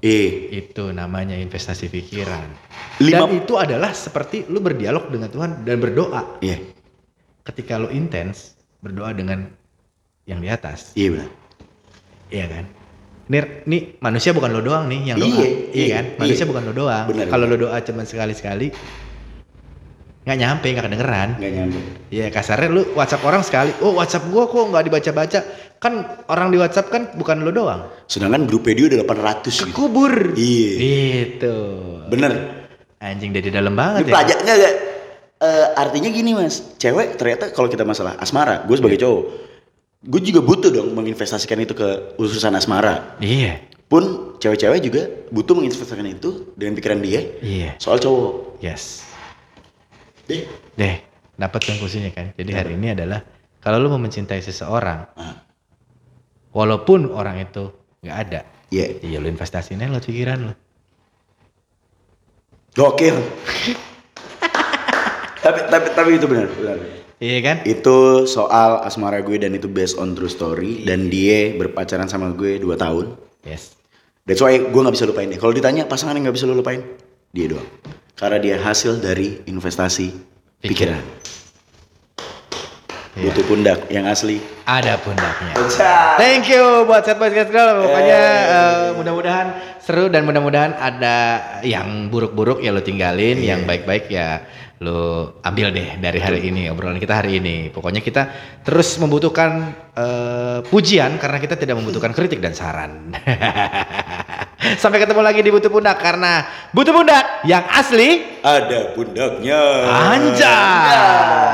Eh, 0.02 0.52
Itu 0.52 0.90
namanya 0.90 1.34
investasi 1.34 1.88
pikiran. 1.88 2.46
Lima- 3.00 3.26
Dan 3.26 3.42
itu 3.42 3.54
adalah 3.56 3.90
seperti 3.90 4.44
lu 4.46 4.60
berdialog 4.60 5.08
dengan 5.08 5.30
Tuhan 5.30 5.50
dan 5.62 5.76
berdoa. 5.78 6.38
iya. 6.40 6.58
Ketika 7.42 7.78
lu 7.78 7.88
intens 7.88 8.58
berdoa 8.82 9.14
dengan 9.14 9.46
yang 10.26 10.42
di 10.42 10.50
atas, 10.50 10.90
Iya 10.92 11.14
benar. 11.14 11.30
iya 12.28 12.46
kan? 12.50 12.64
Nih, 13.26 13.42
nih 13.64 13.80
manusia 13.98 14.30
bukan 14.30 14.50
lo 14.50 14.60
doang 14.60 14.86
nih 14.86 15.00
yang 15.04 15.18
doa, 15.18 15.30
Iya, 15.30 15.46
iya, 15.46 15.54
iya, 15.72 15.86
kan? 15.94 16.04
Manusia 16.18 16.42
iya. 16.42 16.50
bukan 16.50 16.62
lo 16.66 16.72
doang. 16.74 17.06
Kalau 17.24 17.44
lo 17.46 17.56
doa 17.56 17.78
cuma 17.80 18.02
sekali-sekali, 18.02 18.66
nggak 20.26 20.36
nyampe, 20.36 20.66
nggak 20.68 20.84
kedengeran. 20.84 21.28
Enggak 21.38 21.52
nyambung. 21.54 21.84
Iya 22.10 22.26
kasarnya 22.28 22.68
lu 22.68 22.82
WhatsApp 22.92 23.22
orang 23.22 23.42
sekali, 23.46 23.70
oh 23.78 23.94
WhatsApp 23.94 24.26
gua 24.26 24.50
kok 24.50 24.64
nggak 24.66 24.84
dibaca-baca. 24.84 25.40
Kan 25.78 25.92
orang 26.26 26.50
di 26.50 26.58
WhatsApp 26.58 26.90
kan 26.90 27.14
bukan 27.14 27.46
lo 27.46 27.54
doang. 27.54 27.86
Sedangkan 28.04 28.42
grupnya 28.44 28.74
dia 28.74 28.86
udah 28.90 28.98
800 29.06 29.70
gitu. 29.70 29.70
Kubur. 29.70 30.34
Iya. 30.34 30.72
Itu. 31.22 31.54
Bener. 32.10 32.32
Anjing 32.98 33.30
dari 33.30 33.54
dalam 33.54 33.70
Ini 33.70 33.78
banget 33.78 34.00
ya. 34.02 34.12
pelajar 34.12 34.36
enggak 34.42 34.56
enggak. 34.58 34.74
Eh, 35.36 35.66
artinya 35.76 36.08
gini 36.10 36.30
mas, 36.32 36.74
cewek 36.74 37.14
ternyata 37.14 37.52
kalau 37.52 37.68
kita 37.68 37.84
masalah 37.84 38.16
asmara, 38.18 38.64
gue 38.64 38.72
sebagai 38.72 38.98
cowok, 38.98 39.22
gue 40.02 40.20
juga 40.24 40.40
butuh 40.40 40.72
dong 40.72 40.90
menginvestasikan 40.90 41.60
itu 41.60 41.76
ke 41.76 42.16
urusan 42.16 42.56
asmara. 42.56 43.14
Iya. 43.22 43.62
Pun 43.86 44.34
cewek-cewek 44.42 44.80
juga 44.82 45.06
butuh 45.30 45.54
menginvestasikan 45.54 46.08
itu 46.08 46.50
dengan 46.58 46.74
pikiran 46.74 46.98
dia 46.98 47.22
Iya. 47.38 47.78
soal 47.78 48.02
cowok. 48.02 48.58
Yes. 48.58 49.05
Deh. 50.26 50.42
Deh, 50.74 50.96
dapat 51.38 51.60
konklusinya 51.62 52.10
kan. 52.10 52.34
Jadi 52.34 52.50
hari 52.50 52.72
ini 52.74 52.92
adalah 52.92 53.22
kalau 53.62 53.78
lu 53.78 53.90
mau 53.90 53.98
mencintai 54.02 54.42
seseorang, 54.42 55.06
Ah, 55.14 55.42
walaupun 56.50 57.10
orang 57.10 57.42
itu 57.42 57.70
nggak 58.02 58.18
ada, 58.28 58.40
Iya. 58.70 59.02
iya 59.02 59.18
lu 59.22 59.30
investasiin 59.30 59.78
aja 59.78 59.90
lewat 59.90 60.06
pikiran 60.06 60.38
lu. 60.50 60.54
Gokil. 62.76 63.16
tapi 65.40 65.60
tapi 65.70 65.86
tapi 65.94 66.10
itu 66.18 66.26
benar, 66.26 66.50
benar. 66.52 66.76
Iya 67.16 67.38
kan? 67.40 67.56
Itu 67.64 68.28
soal 68.28 68.84
asmara 68.84 69.24
gue 69.24 69.40
dan 69.40 69.56
itu 69.56 69.64
based 69.70 69.96
on 69.96 70.12
true 70.12 70.28
story 70.28 70.84
dan 70.84 71.08
dia 71.08 71.56
berpacaran 71.56 72.10
sama 72.10 72.36
gue 72.36 72.60
2 72.60 72.76
tahun. 72.76 73.16
Yes. 73.40 73.72
That's 74.28 74.42
why 74.44 74.58
gue 74.58 74.80
nggak 74.82 74.92
bisa 74.92 75.08
lupain 75.08 75.30
dia. 75.30 75.40
Kalau 75.40 75.54
ditanya 75.54 75.88
pasangan 75.88 76.12
yang 76.18 76.28
nggak 76.28 76.36
bisa 76.36 76.44
lu 76.44 76.58
lupain, 76.58 76.82
dia 77.32 77.46
doang. 77.48 77.64
Karena 78.16 78.40
dia 78.40 78.56
hasil 78.56 79.04
dari 79.04 79.44
investasi 79.44 80.08
pikiran. 80.64 81.04
Iya. 83.16 83.32
Butuh 83.32 83.44
pundak 83.44 83.78
yang 83.92 84.08
asli. 84.08 84.40
Ada 84.64 84.96
pundaknya. 85.00 85.52
Thank 86.16 86.48
you 86.48 86.88
buat 86.88 87.04
set 87.04 87.20
boys 87.20 87.36
guys 87.36 87.52
girl. 87.52 87.84
Pokoknya 87.84 88.24
eh, 88.48 88.84
mudah-mudahan 88.96 89.46
seru 89.80 90.08
dan 90.08 90.24
mudah-mudahan 90.24 90.76
ada 90.80 91.16
yang 91.60 92.08
buruk-buruk 92.08 92.64
ya 92.64 92.72
lo 92.72 92.80
tinggalin, 92.80 93.40
yang 93.40 93.68
baik-baik 93.68 94.08
ya 94.08 94.44
lo 94.76 95.40
ambil 95.40 95.72
deh 95.72 95.96
dari 95.96 96.20
hari 96.20 96.52
ini 96.52 96.68
obrolan 96.68 97.00
kita 97.00 97.24
hari 97.24 97.40
ini. 97.40 97.72
Pokoknya 97.72 98.04
kita 98.04 98.28
terus 98.60 99.00
membutuhkan 99.00 99.72
eh, 99.96 100.60
pujian 100.68 101.16
karena 101.16 101.40
kita 101.40 101.56
tidak 101.56 101.80
membutuhkan 101.80 102.12
kritik 102.12 102.44
dan 102.44 102.52
saran. 102.52 103.16
Sampai 104.82 104.98
ketemu 105.00 105.22
lagi 105.24 105.40
di 105.40 105.48
Butuh 105.52 105.70
Pundak 105.72 105.96
karena 106.00 106.44
Butuh 106.74 106.92
Pundak 106.92 107.46
yang 107.48 107.64
asli 107.70 108.40
Ada 108.44 108.92
pundaknya. 108.92 109.62
anjay. 110.12 111.46